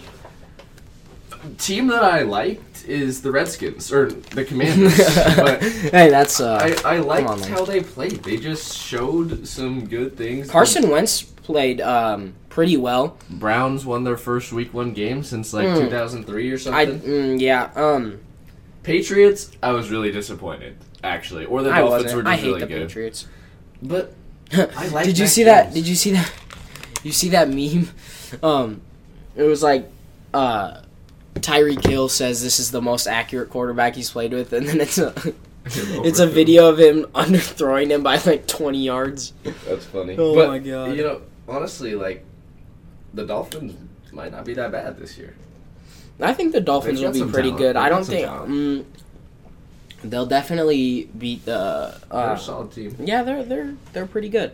team 1.59 1.89
that 1.89 2.03
I 2.05 2.23
liked 2.23 2.85
is 2.87 3.23
the 3.23 3.31
Redskins 3.31 3.93
or 3.93 4.11
the 4.11 4.45
Commanders, 4.45 4.97
but 5.37 5.63
hey, 5.63 6.09
that's 6.11 6.41
uh, 6.41 6.77
I, 6.85 6.97
I 6.97 6.99
liked 7.01 7.29
on, 7.29 7.41
how 7.43 7.65
they 7.65 7.83
played. 7.83 8.23
They 8.23 8.37
just 8.37 8.77
showed 8.77 9.47
some 9.47 9.87
good 9.87 10.17
things. 10.17 10.51
Carson 10.51 10.89
Wentz 10.91 11.23
played 11.23 11.81
um, 11.81 12.35
pretty 12.49 12.77
well. 12.77 13.17
Browns 13.29 13.85
won 13.85 14.05
their 14.05 14.17
first 14.17 14.53
week 14.53 14.73
one 14.75 14.93
game 14.93 15.23
since 15.23 15.53
like 15.53 15.67
Mm. 15.67 15.85
2003 15.85 16.51
or 16.51 16.55
I 16.55 16.57
something. 16.59 17.01
mm, 17.01 17.41
yeah 17.41 17.71
um 17.75 18.21
Patriots, 18.83 19.51
I 19.63 19.73
was 19.73 19.91
really 19.91 20.11
disappointed 20.11 20.77
actually. 21.05 21.45
Or 21.45 21.63
the 21.63 21.71
I 21.71 21.81
Dolphins 21.81 22.05
wasn't. 22.05 22.25
were 22.25 22.31
I 22.31 22.35
just 22.35 22.43
hate 22.45 22.49
really 22.49 22.61
the 22.61 22.67
good. 22.67 22.89
Patriots. 22.89 23.27
But 23.83 24.15
I 24.53 24.89
like 24.89 25.07
did 25.07 25.19
you 25.19 25.25
Mac 25.25 25.33
see 25.33 25.45
that? 25.45 25.75
Did 25.75 25.87
you 25.87 25.95
see 25.95 26.13
that? 26.13 26.33
You 27.03 27.13
see 27.13 27.31
that 27.31 27.49
meme? 27.49 27.89
Um, 28.43 28.83
it 29.35 29.43
was 29.43 29.63
like 29.63 29.91
uh, 30.35 30.83
Tyreek 31.35 31.85
Hill 31.87 32.09
says 32.09 32.43
this 32.43 32.61
is 32.61 32.71
the 32.71 32.83
most 32.83 33.07
accurate 33.07 33.51
quarterback 33.51 33.97
he's 33.97 34.11
played 34.11 34.33
with, 34.33 34.53
and 34.53 34.67
then 34.69 34.81
it's 34.81 34.99
a 34.99 35.15
it's 35.65 36.19
a 36.19 36.27
video 36.27 36.69
of 36.69 36.79
him 36.79 37.05
underthrowing 37.15 37.91
him 37.91 38.03
by 38.03 38.21
like 38.27 38.47
twenty 38.47 38.85
yards. 38.85 39.33
That's 39.67 39.87
funny. 39.87 40.17
Oh 40.19 40.35
but, 40.35 40.49
my 40.49 40.59
God. 40.59 40.97
You 40.97 41.03
know, 41.03 41.23
honestly, 41.49 41.95
like 41.95 42.25
the 43.15 43.27
Dolphins 43.27 43.75
might 44.13 44.33
not 44.33 44.45
be 44.45 44.55
that 44.55 44.73
bad 44.73 44.99
this 44.99 45.17
year. 45.17 45.35
I 46.21 46.35
think 46.35 46.53
the 46.53 46.61
Dolphins 46.61 47.01
will 47.01 47.13
be 47.13 47.25
pretty 47.25 47.51
talent. 47.51 47.59
good. 47.59 47.77
They've 47.77 47.83
I 47.83 47.89
don't 47.89 48.05
think 48.05 48.27
mm, 48.27 48.85
they'll 50.03 50.27
definitely 50.27 51.11
beat 51.17 51.45
the. 51.45 51.95
They're 52.11 52.19
Uh, 52.21 52.35
a 52.35 52.39
solid 52.39 52.73
team. 52.73 52.97
yeah, 53.01 53.23
they're 53.23 53.45
they're 53.45 53.75
they're 53.93 54.07
pretty 54.07 54.29
good. 54.29 54.53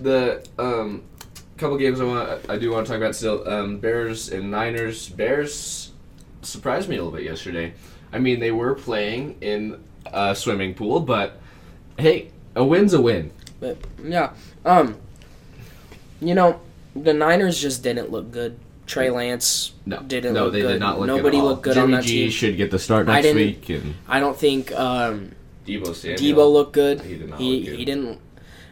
The 0.00 0.46
um, 0.58 1.02
couple 1.56 1.76
games 1.78 2.00
I 2.00 2.04
want, 2.04 2.50
I 2.50 2.56
do 2.58 2.70
want 2.70 2.86
to 2.86 2.92
talk 2.92 3.00
about 3.00 3.14
still. 3.16 3.48
Um, 3.48 3.78
Bears 3.78 4.28
and 4.30 4.50
Niners. 4.50 5.08
Bears 5.08 5.92
surprised 6.42 6.88
me 6.88 6.96
a 6.96 7.02
little 7.02 7.16
bit 7.16 7.24
yesterday. 7.24 7.74
I 8.12 8.18
mean, 8.18 8.40
they 8.40 8.52
were 8.52 8.74
playing 8.74 9.36
in 9.40 9.82
a 10.06 10.34
swimming 10.34 10.74
pool, 10.74 11.00
but 11.00 11.38
hey, 11.98 12.30
a 12.54 12.64
win's 12.64 12.94
a 12.94 13.00
win. 13.00 13.30
But 13.60 13.76
yeah, 14.02 14.32
um, 14.64 14.96
you 16.20 16.34
know, 16.34 16.60
the 16.94 17.12
Niners 17.12 17.60
just 17.60 17.82
didn't 17.82 18.10
look 18.10 18.30
good. 18.30 18.58
Trey 18.88 19.10
Lance 19.10 19.72
No, 19.86 20.00
didn't 20.00 20.34
no, 20.34 20.44
look 20.44 20.54
they 20.54 20.62
good. 20.62 20.72
did 20.72 20.80
not 20.80 20.98
look. 20.98 21.06
Nobody 21.06 21.36
at 21.38 21.40
all. 21.42 21.46
looked 21.50 21.62
good 21.62 21.74
Jimmy 21.74 21.84
on 21.84 21.90
that 22.00 22.04
G 22.04 22.22
team. 22.22 22.30
should 22.30 22.56
get 22.56 22.70
the 22.72 22.78
start 22.80 23.08
I 23.08 23.12
next 23.14 23.22
didn't- 23.26 23.36
week, 23.36 23.68
and 23.68 23.94
I 24.08 24.18
don't 24.18 24.36
think 24.36 24.72
um, 24.72 25.32
Deebo 25.66 25.94
Samuel. 25.94 26.18
Deebo 26.18 26.52
looked 26.52 26.72
good. 26.72 27.00
He 27.02 27.16
did 27.18 27.28
not 27.28 27.38
He 27.38 27.56
look 27.60 27.64
good. 27.68 27.78
he 27.78 27.84
didn't. 27.84 28.18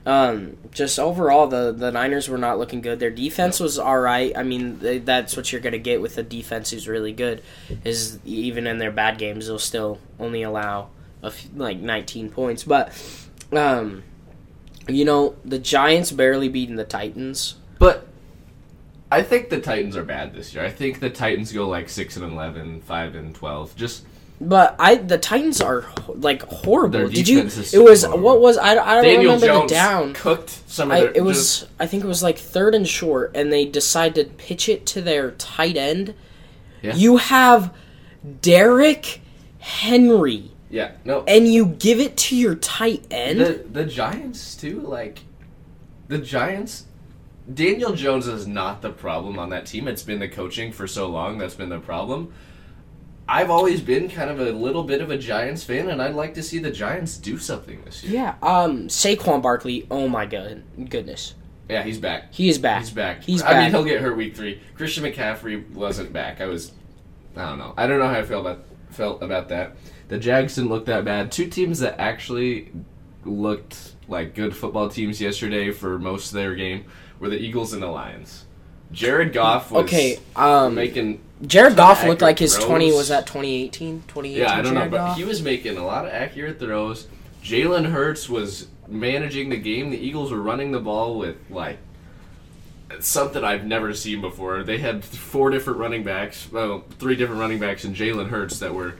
Um, 0.06 0.56
just 0.70 0.99
overall, 1.00 1.49
the 1.49 1.73
the 1.73 1.90
Niners 1.90 2.28
were 2.28 2.38
not 2.38 2.58
looking 2.58 2.80
good. 2.80 3.00
Their 3.00 3.11
defense 3.11 3.58
was 3.58 3.76
all 3.78 3.99
right. 3.99 4.32
I 4.37 4.42
mean, 4.44 4.78
they, 4.78 4.99
that's 4.99 5.37
what 5.37 5.50
you're 5.52 5.61
gonna 5.61 5.78
get 5.78 6.00
with 6.00 6.16
a 6.16 6.23
defense 6.23 6.70
who's 6.70 6.87
really 6.87 7.12
good. 7.12 7.42
Is 7.85 8.18
even 8.25 8.66
in 8.68 8.78
their 8.78 8.92
bad 8.92 9.18
games, 9.18 9.46
they'll 9.49 9.58
still 9.58 9.99
only 10.20 10.42
allow 10.42 10.90
a 11.25 11.26
f- 11.26 11.49
like 11.56 11.78
19 11.78 12.30
points. 12.30 12.62
But, 12.62 12.92
um, 13.52 14.04
you 14.88 15.04
know, 15.04 15.35
the 15.44 15.58
Giants 15.58 16.12
barely 16.12 16.49
beating 16.49 16.76
the 16.76 16.85
Titans. 16.85 17.56
But 17.80 18.05
I 19.10 19.22
think 19.22 19.50
the 19.50 19.60
Titans 19.60 19.96
are 19.96 20.02
bad 20.04 20.34
this 20.34 20.52
year. 20.54 20.64
I 20.64 20.70
think 20.70 20.98
the 21.00 21.10
Titans 21.10 21.52
go 21.52 21.68
like 21.68 21.88
six 21.88 22.16
and 22.16 22.32
11, 22.32 22.80
5 22.82 23.14
and 23.14 23.34
twelve. 23.34 23.75
Just 23.76 24.04
But 24.40 24.75
I 24.80 24.96
the 24.96 25.16
Titans 25.18 25.60
are 25.60 25.84
like 26.08 26.42
horrible. 26.42 27.08
Did 27.08 27.28
you? 27.28 27.38
It 27.40 27.78
was 27.78 28.02
horrible. 28.04 28.25
what 28.25 28.40
was 28.40 28.58
I? 28.58 28.70
I 28.72 28.75
don't 28.94 29.04
Daniel 29.04 29.20
remember 29.34 29.46
Jones 29.46 29.70
the 29.70 29.75
down. 29.76 30.12
cooked 30.14 30.50
some 30.68 30.90
of 30.90 30.96
I, 30.96 31.00
their. 31.02 31.12
it 31.14 31.22
was 31.25 31.36
just- 31.60 31.70
I 31.78 31.86
think 31.86 32.02
it 32.04 32.08
was 32.08 32.22
like 32.22 32.36
third 32.38 32.75
and 32.75 32.86
short, 32.86 33.30
and 33.36 33.52
they 33.52 33.64
decided 33.64 34.14
to 34.26 34.34
pitch 34.44 34.68
it 34.68 34.86
to 34.86 35.00
their 35.00 35.30
tight 35.32 35.76
end. 35.76 36.14
Yeah. 36.82 36.94
You 36.96 37.16
have 37.18 37.72
Derrick 38.42 39.20
Henry 39.58 40.50
Yeah, 40.70 40.92
no. 41.04 41.22
and 41.26 41.46
you 41.48 41.66
give 41.66 42.00
it 42.00 42.16
to 42.18 42.36
your 42.36 42.54
tight 42.56 43.04
end. 43.10 43.40
The 43.40 43.64
the 43.72 43.84
Giants 43.84 44.54
too, 44.56 44.80
like 44.80 45.20
the 46.08 46.18
Giants. 46.18 46.84
Daniel 47.52 47.92
Jones 47.92 48.26
is 48.26 48.46
not 48.46 48.82
the 48.82 48.90
problem 48.90 49.38
on 49.38 49.50
that 49.50 49.66
team. 49.66 49.86
It's 49.88 50.02
been 50.02 50.18
the 50.18 50.28
coaching 50.28 50.72
for 50.72 50.86
so 50.86 51.06
long 51.08 51.38
that's 51.38 51.54
been 51.54 51.68
the 51.68 51.78
problem. 51.78 52.32
I've 53.28 53.50
always 53.50 53.80
been 53.80 54.08
kind 54.08 54.30
of 54.30 54.38
a 54.40 54.52
little 54.52 54.84
bit 54.84 55.00
of 55.00 55.10
a 55.10 55.18
Giants 55.18 55.64
fan, 55.64 55.88
and 55.88 56.00
I'd 56.00 56.14
like 56.14 56.34
to 56.34 56.42
see 56.42 56.58
the 56.60 56.70
Giants 56.70 57.16
do 57.16 57.38
something 57.38 57.82
this 57.84 58.04
year. 58.04 58.14
yeah, 58.14 58.34
um, 58.42 58.86
Saquon 58.88 59.42
Barkley. 59.42 59.86
Oh 59.90 60.06
my 60.08 60.26
god, 60.26 60.62
goodness, 60.88 61.34
Yeah, 61.68 61.82
he's 61.82 61.98
back. 61.98 62.32
he 62.32 62.48
is 62.48 62.58
back. 62.58 62.80
He's 62.82 62.90
back. 62.92 63.22
He's 63.24 63.42
I 63.42 63.48
mean, 63.48 63.56
back. 63.56 63.70
he'll 63.72 63.84
get 63.84 64.00
hurt 64.00 64.16
week 64.16 64.36
three. 64.36 64.60
Christian 64.76 65.02
McCaffrey 65.04 65.68
wasn't 65.70 66.12
back. 66.12 66.40
I 66.40 66.46
was, 66.46 66.70
I 67.36 67.48
don't 67.48 67.58
know. 67.58 67.74
I 67.76 67.86
don't 67.88 67.98
know 67.98 68.06
how 68.08 68.18
I 68.20 68.22
feel 68.22 68.40
about 68.40 68.64
felt 68.90 69.22
about 69.22 69.48
that. 69.48 69.76
The 70.08 70.18
Jags 70.18 70.54
didn't 70.54 70.70
look 70.70 70.86
that 70.86 71.04
bad. 71.04 71.32
Two 71.32 71.48
teams 71.48 71.80
that 71.80 71.98
actually 72.00 72.70
looked 73.24 73.94
like 74.08 74.34
good 74.36 74.54
football 74.54 74.88
teams 74.88 75.20
yesterday 75.20 75.72
for 75.72 75.98
most 75.98 76.28
of 76.28 76.34
their 76.34 76.54
game 76.54 76.84
were 77.18 77.28
the 77.28 77.38
Eagles 77.38 77.73
and 77.73 77.82
the 77.82 77.87
Lions. 77.88 78.44
Jared 78.92 79.32
Goff 79.32 79.70
was 79.73 79.85
Okay, 79.85 80.18
um, 80.37 80.75
making 80.76 81.20
Jared 81.46 81.76
Goff 81.76 82.04
looked 82.04 82.23
like 82.23 82.38
his 82.38 82.56
twenty. 82.56 82.92
Was 82.92 83.08
that 83.08 83.26
2018? 83.26 84.02
2018 84.06 84.37
yeah, 84.42 84.52
I 84.52 84.62
don't 84.62 84.75
know, 84.75 84.80
Jared 84.80 84.90
but 84.92 84.96
Goff? 84.99 85.16
he 85.16 85.25
was 85.25 85.42
making 85.42 85.76
a 85.76 85.85
lot 85.85 86.06
of 86.06 86.12
accurate 86.12 86.58
throws. 86.61 87.08
Jalen 87.42 87.90
Hurts 87.90 88.28
was 88.28 88.68
managing 88.88 89.49
the 89.50 89.56
game. 89.56 89.90
The 89.90 89.99
Eagles 89.99 90.30
were 90.30 90.40
running 90.40 90.70
the 90.73 90.78
ball 90.80 91.18
with 91.18 91.37
like 91.50 91.78
something 93.00 93.42
I've 93.42 93.64
never 93.64 93.92
seen 93.94 94.20
before. 94.20 94.62
They 94.62 94.78
had 94.78 95.04
four 95.04 95.50
different 95.50 95.78
running 95.80 96.04
backs, 96.04 96.49
well, 96.52 96.85
three 96.99 97.16
different 97.16 97.40
running 97.40 97.58
backs, 97.58 97.85
and 97.85 97.94
Jalen 97.94 98.28
Hurts 98.28 98.58
that 98.61 98.73
were 98.75 98.94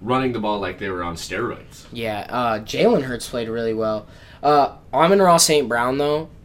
running 0.00 0.32
the 0.32 0.38
ball 0.38 0.60
like 0.60 0.78
they 0.78 0.88
were 0.88 1.02
on 1.02 1.16
steroids. 1.16 1.84
Yeah, 1.92 2.26
uh, 2.28 2.58
Jalen 2.60 3.02
Hurts 3.02 3.28
played 3.28 3.48
really 3.48 3.74
well. 3.74 4.06
Uh, 4.42 4.76
Amon-Ra 4.94 5.36
St. 5.36 5.68
Brown 5.68 5.98
though, 5.98 6.22
He- 6.22 6.26
he 6.26 6.28
played 6.28 6.41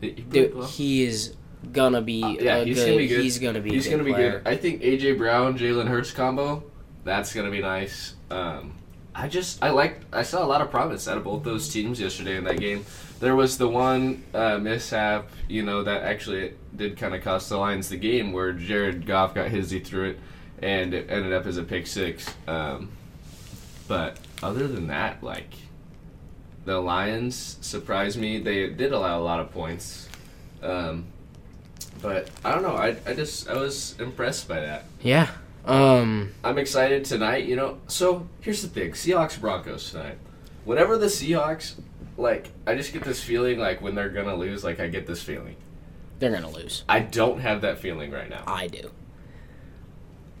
dude, 0.00 0.54
well. 0.54 0.66
he 0.66 1.04
is 1.04 1.34
gonna 1.72 2.02
be. 2.02 2.22
Uh, 2.22 2.28
yeah, 2.28 2.64
he's 2.64 2.78
good, 2.78 2.86
gonna 2.86 2.96
be 2.98 3.08
good. 3.08 3.20
He's 3.20 3.38
gonna 3.38 3.60
be. 3.60 3.70
He's 3.70 3.88
gonna 3.88 4.04
be 4.04 4.12
player. 4.12 4.40
good. 4.40 4.48
I 4.48 4.56
think 4.56 4.82
AJ 4.82 5.18
Brown, 5.18 5.58
Jalen 5.58 5.88
Hurts 5.88 6.12
combo, 6.12 6.62
that's 7.04 7.32
gonna 7.32 7.50
be 7.50 7.60
nice. 7.60 8.14
Um, 8.30 8.74
I 9.14 9.28
just 9.28 9.62
I 9.62 9.70
like 9.70 10.00
I 10.12 10.22
saw 10.22 10.44
a 10.44 10.46
lot 10.46 10.60
of 10.60 10.70
promise 10.70 11.08
out 11.08 11.16
of 11.16 11.24
both 11.24 11.42
those 11.42 11.68
teams 11.68 12.00
yesterday 12.00 12.36
in 12.36 12.44
that 12.44 12.60
game. 12.60 12.84
There 13.18 13.34
was 13.34 13.56
the 13.56 13.68
one 13.68 14.24
uh, 14.34 14.58
mishap, 14.58 15.30
you 15.48 15.62
know, 15.62 15.82
that 15.84 16.02
actually 16.02 16.52
did 16.76 16.98
kind 16.98 17.14
of 17.14 17.22
cost 17.22 17.48
the 17.48 17.56
Lions 17.56 17.88
the 17.88 17.96
game, 17.96 18.32
where 18.32 18.52
Jared 18.52 19.06
Goff 19.06 19.34
got 19.34 19.48
hizzy 19.48 19.80
through 19.80 20.10
it, 20.10 20.20
and 20.60 20.92
it 20.92 21.06
ended 21.08 21.32
up 21.32 21.46
as 21.46 21.56
a 21.56 21.62
pick 21.62 21.86
six. 21.86 22.34
Um, 22.46 22.90
but 23.88 24.18
other 24.42 24.68
than 24.68 24.88
that, 24.88 25.22
like 25.22 25.54
the 26.66 26.78
Lions 26.80 27.56
surprised 27.62 28.18
me. 28.18 28.38
They 28.38 28.68
did 28.68 28.92
allow 28.92 29.18
a 29.18 29.22
lot 29.22 29.40
of 29.40 29.50
points. 29.52 30.08
Um, 30.62 31.06
but 32.02 32.28
I 32.44 32.52
don't 32.52 32.62
know. 32.62 32.76
I, 32.76 32.96
I 33.06 33.14
just 33.14 33.48
I 33.48 33.54
was 33.54 33.98
impressed 33.98 34.46
by 34.48 34.60
that. 34.60 34.84
Yeah. 35.00 35.30
Um. 35.64 36.32
I'm 36.44 36.58
excited 36.58 37.04
tonight. 37.06 37.46
You 37.46 37.56
know. 37.56 37.78
So 37.86 38.28
here's 38.40 38.62
the 38.62 38.68
thing: 38.68 38.92
Seahawks 38.92 39.40
Broncos 39.40 39.90
tonight. 39.90 40.18
Whatever 40.64 40.98
the 40.98 41.06
Seahawks, 41.06 41.74
like 42.18 42.50
I 42.66 42.74
just 42.74 42.92
get 42.92 43.04
this 43.04 43.22
feeling 43.22 43.58
like 43.58 43.80
when 43.80 43.94
they're 43.94 44.10
gonna 44.10 44.36
lose. 44.36 44.62
Like 44.62 44.80
I 44.80 44.88
get 44.88 45.06
this 45.06 45.22
feeling. 45.22 45.56
They're 46.18 46.32
gonna 46.32 46.50
lose. 46.50 46.84
I 46.88 47.00
don't 47.00 47.40
have 47.40 47.60
that 47.62 47.78
feeling 47.78 48.10
right 48.10 48.28
now. 48.28 48.42
I 48.46 48.66
do. 48.66 48.90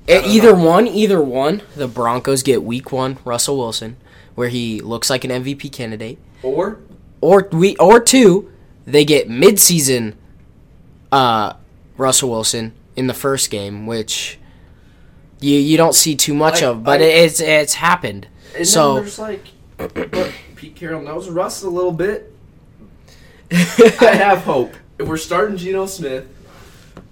Don't 0.06 0.26
either 0.26 0.56
know. 0.56 0.64
one, 0.64 0.86
either 0.86 1.20
one. 1.20 1.62
The 1.74 1.88
Broncos 1.88 2.42
get 2.42 2.62
Week 2.62 2.92
One 2.92 3.18
Russell 3.24 3.58
Wilson, 3.58 3.96
where 4.34 4.48
he 4.48 4.80
looks 4.80 5.10
like 5.10 5.24
an 5.24 5.30
MVP 5.30 5.72
candidate, 5.72 6.18
Or 6.42 6.78
or 7.20 7.48
we 7.52 7.76
or 7.76 7.98
two, 8.00 8.50
they 8.86 9.04
get 9.04 9.28
midseason, 9.28 10.14
uh, 11.10 11.54
Russell 11.96 12.30
Wilson 12.30 12.72
in 12.94 13.06
the 13.08 13.14
first 13.14 13.50
game, 13.50 13.86
which 13.86 14.38
you 15.40 15.56
you 15.56 15.76
don't 15.76 15.94
see 15.94 16.14
too 16.14 16.34
much 16.34 16.62
I- 16.62 16.66
of, 16.66 16.84
but 16.84 17.00
I- 17.00 17.04
it's 17.04 17.40
it's 17.40 17.74
happened. 17.74 18.28
and 18.56 18.66
So- 18.66 18.94
then 18.94 19.02
there's 19.04 19.18
like, 19.18 19.44
but 19.76 20.30
Pete 20.54 20.76
Carroll 20.76 21.02
knows 21.02 21.28
Russ 21.28 21.62
a 21.62 21.68
little 21.68 21.92
bit. 21.92 22.32
I 23.52 24.14
have 24.16 24.38
hope. 24.42 24.74
If 24.98 25.06
we're 25.06 25.16
starting 25.18 25.56
Geno 25.56 25.86
Smith, 25.86 26.26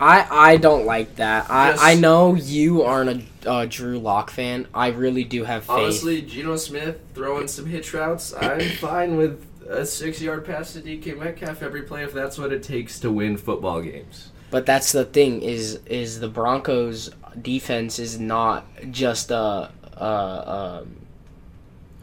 I 0.00 0.26
I 0.30 0.56
don't 0.56 0.86
like 0.86 1.16
that. 1.16 1.50
I 1.50 1.70
Yes. 1.70 1.78
I 1.82 1.94
know 1.94 2.34
you 2.34 2.82
aren't 2.82 3.26
a 3.44 3.50
uh, 3.50 3.66
Drew 3.68 3.98
Lock 3.98 4.30
fan. 4.30 4.66
I 4.74 4.88
really 4.88 5.24
do 5.24 5.44
have 5.44 5.64
faith. 5.64 5.70
honestly, 5.70 6.22
Geno 6.22 6.56
Smith 6.56 6.98
throwing 7.14 7.48
some 7.48 7.66
hitch 7.66 7.92
routes, 7.94 8.34
I'm 8.34 8.60
fine 8.78 9.16
with 9.16 9.44
a 9.68 9.84
six-yard 9.86 10.44
pass 10.44 10.74
to 10.74 10.80
DK 10.80 11.18
Metcalf 11.18 11.62
every 11.62 11.82
play 11.82 12.04
if 12.04 12.12
that's 12.12 12.38
what 12.38 12.52
it 12.52 12.62
takes 12.62 13.00
to 13.00 13.10
win 13.10 13.36
football 13.36 13.80
games. 13.80 14.30
But 14.50 14.66
that's 14.66 14.92
the 14.92 15.04
thing 15.04 15.42
is 15.42 15.80
is 15.86 16.20
the 16.20 16.28
Broncos 16.28 17.10
defense 17.40 17.98
is 17.98 18.18
not 18.18 18.66
just 18.90 19.30
a 19.30 19.70
a, 19.96 20.04
a, 20.04 20.86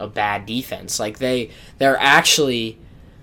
a 0.00 0.06
bad 0.08 0.46
defense. 0.46 0.98
Like 0.98 1.18
they 1.18 1.50
they're 1.78 1.98
actually 1.98 2.78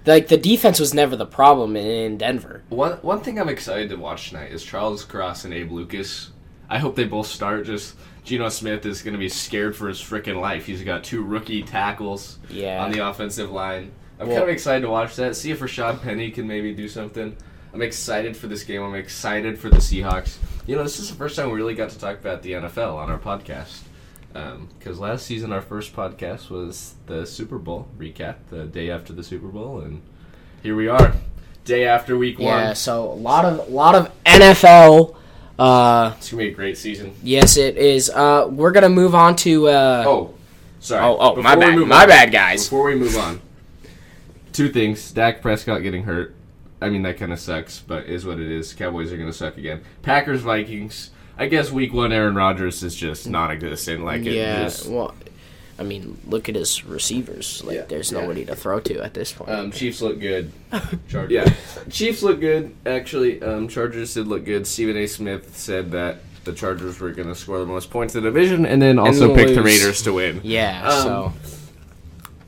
like 0.10 0.28
the 0.28 0.38
defense 0.38 0.80
was 0.80 0.94
never 0.94 1.16
the 1.16 1.26
problem 1.26 1.76
in, 1.76 2.18
Denver. 2.18 2.64
One 2.70 2.94
one 3.02 3.22
thing 3.22 3.40
I'm 3.40 3.50
excited 3.50 3.90
to 3.90 3.96
watch 3.96 4.30
tonight 4.30 4.52
is 4.52 4.64
Charles 4.64 5.06
Cross 5.06 5.46
and 5.46 5.54
Abe 5.54 5.72
Lucas. 5.72 6.32
I 6.70 6.78
hope 6.80 6.96
they 6.96 7.06
both 7.06 7.28
start. 7.28 7.66
Just 7.66 7.96
Geno 8.24 8.50
Smith 8.50 8.86
is 8.86 9.02
going 9.02 9.14
to 9.14 9.20
be 9.20 9.30
scared 9.30 9.76
for 9.76 9.88
his 9.88 10.00
freaking 10.00 10.40
life. 10.40 10.66
He's 10.66 10.84
got 10.84 11.04
two 11.04 11.24
rookie 11.24 11.64
tackles 11.64 12.38
Yeah. 12.50 12.84
on 12.84 12.92
the 12.92 13.08
offensive 13.08 13.50
line. 13.52 13.92
I'm 14.20 14.28
Well- 14.28 14.38
kind 14.38 14.50
of 14.50 14.54
excited 14.54 14.82
to 14.82 14.90
watch 14.90 15.16
that. 15.16 15.36
See 15.36 15.50
if 15.52 15.60
Rashad 15.62 16.02
Penny 16.04 16.30
can 16.30 16.46
maybe 16.48 16.74
do 16.74 16.88
something. 16.88 17.36
I'm 17.74 17.82
excited 17.82 18.36
for 18.36 18.48
this 18.48 18.64
game. 18.64 18.82
I'm 18.84 18.96
excited 18.96 19.58
for 19.58 19.70
the 19.70 19.78
Seahawks. 19.78 20.38
You 20.68 20.76
know, 20.76 20.84
this 20.84 21.00
is 21.00 21.10
the 21.10 21.16
first 21.16 21.36
time 21.36 21.50
we 21.50 21.58
really 21.58 21.76
got 21.76 21.90
to 21.92 22.00
talk 22.00 22.20
about 22.20 22.42
the 22.44 22.54
NFL 22.54 22.98
on 22.98 23.10
our 23.10 23.18
podcast. 23.20 23.80
Because 24.34 25.00
last 25.00 25.26
season, 25.26 25.52
our 25.52 25.62
first 25.62 25.96
podcast 25.96 26.50
was 26.50 26.96
the 27.08 27.26
Super 27.26 27.58
Bowl 27.58 27.88
recap, 27.98 28.36
the 28.50 28.66
day 28.66 28.90
after 28.90 29.12
the 29.14 29.24
Super 29.24 29.48
Bowl, 29.48 29.80
and 29.82 30.02
here 30.64 30.76
we 30.76 30.88
are, 30.88 31.14
day 31.66 31.86
after 31.86 32.18
Week 32.18 32.38
one. 32.38 32.48
Yeah, 32.48 32.74
so 32.74 33.12
a 33.12 33.14
lot 33.14 33.46
of 33.46 33.60
a 33.68 33.72
lot 33.72 33.96
of 33.96 34.12
NFL 34.26 35.16
uh 35.58 36.14
It's 36.18 36.30
gonna 36.32 36.44
be 36.44 36.50
a 36.50 36.54
great 36.54 36.78
season. 36.78 37.14
yes 37.24 37.58
it 37.58 37.78
is. 37.78 38.10
Uh 38.10 38.48
we're 38.50 38.72
going 38.72 38.84
to 38.84 38.90
move 38.90 39.14
on 39.14 39.36
to 39.38 39.68
uh 39.68 40.04
Oh, 40.08 40.34
sorry. 40.80 41.04
Oh, 41.04 41.18
oh, 41.20 41.36
my 41.42 41.56
bad. 41.56 41.76
My 41.80 42.04
on- 42.04 42.08
bad, 42.08 42.32
guys. 42.32 42.66
Before 42.66 42.86
we 42.86 42.96
move 42.96 43.18
on, 43.18 43.42
two 44.54 44.70
things: 44.70 45.12
Dak 45.12 45.42
Prescott 45.42 45.82
getting 45.84 46.04
hurt. 46.04 46.36
I 46.82 46.90
mean, 46.90 47.02
that 47.02 47.18
kind 47.18 47.34
of 47.34 47.40
sucks, 47.40 47.80
but 47.80 48.06
is 48.06 48.26
what 48.26 48.40
it 48.40 48.50
is. 48.50 48.74
Cowboys 48.74 49.12
are 49.12 49.18
gonna 49.18 49.34
suck 49.34 49.58
again. 49.58 49.82
Packers 50.02 50.42
Vikings. 50.42 51.10
I 51.40 51.48
guess 51.48 51.72
Week 51.72 51.94
One, 51.94 52.12
Aaron 52.12 52.36
Rodgers 52.36 52.84
is 52.84 52.94
just 52.96 53.28
non-existent. 53.28 54.04
Like 54.04 54.22
it 54.26 54.34
yeah, 54.34 54.64
just. 54.66 54.88
well 54.88 55.16
I 55.80 55.84
mean, 55.84 56.20
look 56.28 56.50
at 56.50 56.56
his 56.56 56.84
receivers. 56.84 57.64
Like 57.64 57.76
Yeah, 57.78 57.82
there's 57.88 58.12
yeah. 58.12 58.20
nobody 58.20 58.44
to 58.46 58.56
throw 58.56 58.82
to 58.82 59.02
at 59.02 59.14
this 59.14 59.32
point. 59.32 59.50
Um, 59.50 59.72
Chiefs 59.72 60.02
look 60.02 60.20
good. 60.20 60.52
Char- 61.08 61.28
yeah, 61.30 61.52
Chiefs 61.90 62.22
look 62.22 62.42
good. 62.42 62.76
Actually, 62.86 63.42
um, 63.42 63.70
Chargers 63.70 64.14
did 64.14 64.28
look 64.28 64.44
good. 64.44 64.68
Stephen 64.68 64.98
A. 64.98 65.08
Smith 65.08 65.56
said 65.58 65.92
that 65.92 66.18
the 66.44 66.52
Chargers 66.52 67.00
were 67.00 67.12
going 67.12 67.30
to 67.30 67.36
score 67.36 67.60
the 67.60 67.66
most 67.66 67.90
points 67.92 68.14
in 68.16 68.24
the 68.24 68.30
division, 68.30 68.66
and 68.66 68.82
then 68.82 69.00
also 69.00 69.28
then 69.34 69.38
pick 69.38 69.56
the. 69.56 69.62
Raiders 69.64 70.02
to 70.04 70.12
win. 70.14 70.42
yeah, 70.44 70.86
um, 70.86 71.04
so 71.04 71.34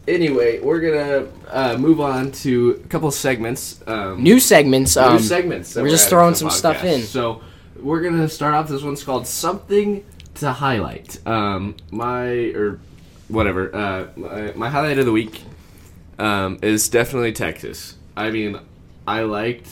Anyway, 0.07 0.60
we're 0.60 0.79
gonna 0.81 1.27
uh, 1.50 1.77
move 1.77 2.01
on 2.01 2.31
to 2.31 2.81
a 2.83 2.88
couple 2.88 3.10
segments. 3.12 3.79
Um, 3.86 4.21
new 4.21 4.39
segments. 4.39 4.95
new 4.95 5.03
Um, 5.03 5.19
segments. 5.19 5.74
that 5.74 5.83
we're 5.83 5.89
just 5.89 6.10
throwing 6.10 6.33
to 6.33 6.43
the 6.43 6.50
some 6.50 6.57
stuff 6.57 6.83
in. 6.83 7.01
So 7.03 7.41
we're 7.81 8.01
gonna 8.01 8.29
start 8.29 8.53
off. 8.53 8.67
This 8.67 8.83
one's 8.83 9.03
called 9.03 9.27
something 9.27 10.05
to 10.35 10.51
highlight. 10.51 11.25
Um, 11.27 11.75
my 11.91 12.27
or 12.55 12.79
whatever. 13.27 13.75
Uh, 13.75 14.07
my, 14.15 14.53
my 14.53 14.69
highlight 14.69 15.00
of 15.00 15.05
the 15.05 15.11
week 15.11 15.41
um, 16.19 16.59
is 16.61 16.89
definitely 16.89 17.33
Texas. 17.33 17.95
I 18.15 18.29
mean, 18.29 18.59
I 19.07 19.23
liked 19.23 19.67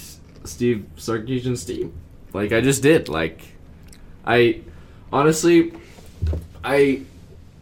Steve 0.46 0.86
Sarkisian's 0.98 1.66
team. 1.66 1.94
Like 2.34 2.52
I 2.52 2.62
just 2.62 2.82
did. 2.82 3.10
Like 3.10 3.42
I 4.26 4.62
honestly, 5.12 5.74
I 6.64 7.02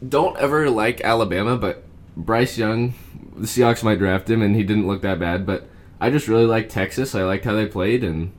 don't 0.08 0.38
ever 0.38 0.70
like 0.70 1.02
Alabama, 1.02 1.58
but 1.58 1.84
Bryce 2.16 2.58
Young, 2.58 2.94
the 3.36 3.48
Seahawks 3.48 3.84
might 3.84 4.00
draft 4.00 4.30
him, 4.30 4.42
and 4.42 4.56
he 4.56 4.64
didn't 4.64 4.88
look 4.88 5.02
that 5.02 5.20
bad. 5.20 5.46
But 5.46 5.68
I 6.00 6.10
just 6.10 6.28
really 6.28 6.46
like 6.46 6.70
Texas. 6.70 7.16
I 7.16 7.24
liked 7.24 7.46
how 7.46 7.54
they 7.54 7.66
played, 7.66 8.04
and 8.04 8.32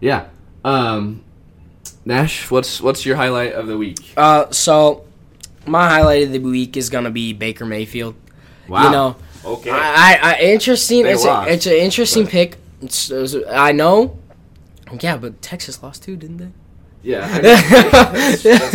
yeah. 0.00 0.28
Um, 0.64 1.22
Nash, 2.06 2.48
what's 2.52 2.80
what's 2.80 3.04
your 3.04 3.16
highlight 3.16 3.52
of 3.52 3.66
the 3.66 3.76
week? 3.76 4.12
Uh, 4.16 4.48
so 4.52 5.04
my 5.66 5.88
highlight 5.88 6.22
of 6.22 6.32
the 6.32 6.38
week 6.38 6.76
is 6.76 6.88
gonna 6.88 7.10
be 7.10 7.32
Baker 7.32 7.66
Mayfield. 7.66 8.14
Wow. 8.68 8.84
You 8.84 8.90
know, 8.92 9.16
okay. 9.44 9.70
I, 9.70 10.14
I, 10.14 10.18
I 10.34 10.38
interesting. 10.38 11.02
They 11.02 11.12
it's 11.14 11.24
a, 11.24 11.44
it's 11.48 11.66
an 11.66 11.72
interesting 11.72 12.22
but- 12.24 12.30
pick. 12.32 12.56
It's, 12.80 13.10
it's- 13.10 13.34
I 13.50 13.72
know. 13.72 14.18
Yeah, 15.00 15.16
but 15.16 15.42
Texas 15.42 15.82
lost 15.82 16.04
too, 16.04 16.16
didn't 16.16 16.36
they? 16.36 16.50
yeah. 17.02 17.26
That's- 17.40 18.42
that's 18.42 18.70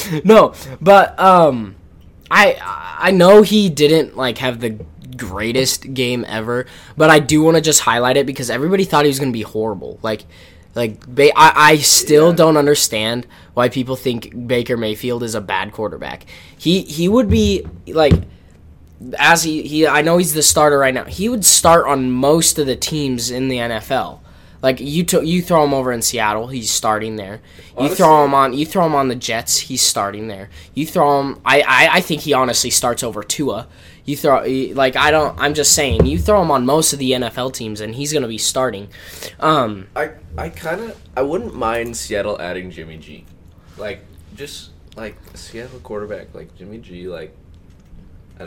fair. 0.00 0.20
no, 0.24 0.54
but 0.80 1.18
um, 1.20 1.76
I 2.30 2.56
I 2.98 3.10
know 3.10 3.42
he 3.42 3.68
didn't 3.68 4.16
like 4.16 4.38
have 4.38 4.60
the 4.60 4.78
greatest 5.18 5.92
game 5.92 6.24
ever, 6.26 6.64
but 6.96 7.10
I 7.10 7.18
do 7.18 7.42
want 7.42 7.56
to 7.58 7.60
just 7.60 7.80
highlight 7.80 8.16
it 8.16 8.24
because 8.24 8.48
everybody 8.48 8.84
thought 8.84 9.04
he 9.04 9.08
was 9.08 9.18
going 9.18 9.32
to 9.32 9.36
be 9.36 9.42
horrible. 9.42 9.98
Like 10.02 10.24
like 10.76 11.04
ba- 11.06 11.36
I 11.36 11.72
I 11.72 11.76
still 11.78 12.28
Yeah. 12.28 12.36
don't 12.36 12.56
understand 12.56 13.26
why 13.54 13.68
people 13.68 13.96
think 13.96 14.46
Baker 14.46 14.76
Mayfield 14.76 15.22
is 15.24 15.34
a 15.34 15.40
bad 15.40 15.72
quarterback. 15.72 16.26
He 16.56 16.82
he 16.82 17.08
would 17.08 17.28
be 17.28 17.66
like 17.88 18.12
as 19.18 19.42
he, 19.42 19.62
he 19.62 19.86
I 19.86 20.02
know 20.02 20.18
he's 20.18 20.34
the 20.34 20.42
starter 20.42 20.78
right 20.78 20.94
now. 20.94 21.04
He 21.04 21.28
would 21.28 21.44
start 21.44 21.86
on 21.86 22.10
most 22.10 22.58
of 22.58 22.66
the 22.66 22.76
teams 22.76 23.30
in 23.30 23.48
the 23.48 23.56
NFL. 23.58 24.20
Like 24.62 24.80
you 24.80 25.04
to, 25.04 25.24
you 25.24 25.42
throw 25.42 25.64
him 25.64 25.74
over 25.74 25.92
in 25.92 26.02
Seattle, 26.02 26.48
he's 26.48 26.70
starting 26.70 27.16
there. 27.16 27.40
You 27.78 27.88
throw 27.94 28.24
him 28.24 28.34
on 28.34 28.52
you 28.54 28.64
throw 28.66 28.86
him 28.86 28.94
on 28.94 29.08
the 29.08 29.14
Jets, 29.14 29.58
he's 29.58 29.82
starting 29.82 30.28
there. 30.28 30.48
You 30.74 30.86
throw 30.86 31.20
him 31.20 31.40
I, 31.44 31.60
I, 31.60 31.88
I 31.96 32.00
think 32.00 32.22
he 32.22 32.32
honestly 32.32 32.70
starts 32.70 33.02
over 33.02 33.22
Tua. 33.22 33.68
You 34.04 34.16
throw 34.16 34.42
like 34.74 34.96
I 34.96 35.10
don't 35.10 35.38
I'm 35.38 35.52
just 35.54 35.72
saying, 35.72 36.06
you 36.06 36.18
throw 36.18 36.40
him 36.40 36.50
on 36.50 36.64
most 36.64 36.92
of 36.92 36.98
the 36.98 37.12
NFL 37.12 37.52
teams 37.52 37.80
and 37.80 37.94
he's 37.94 38.12
going 38.12 38.22
to 38.22 38.28
be 38.28 38.38
starting. 38.38 38.88
Um 39.40 39.88
I 39.94 40.12
I 40.38 40.48
kind 40.48 40.80
of 40.80 41.00
I 41.16 41.22
wouldn't 41.22 41.54
mind 41.54 41.96
Seattle 41.96 42.40
adding 42.40 42.70
Jimmy 42.70 42.96
G, 42.96 43.24
like 43.76 44.00
just 44.34 44.70
like 44.96 45.16
Seattle 45.34 45.80
quarterback 45.80 46.34
like 46.34 46.56
Jimmy 46.56 46.78
G, 46.78 47.08
like 47.08 47.36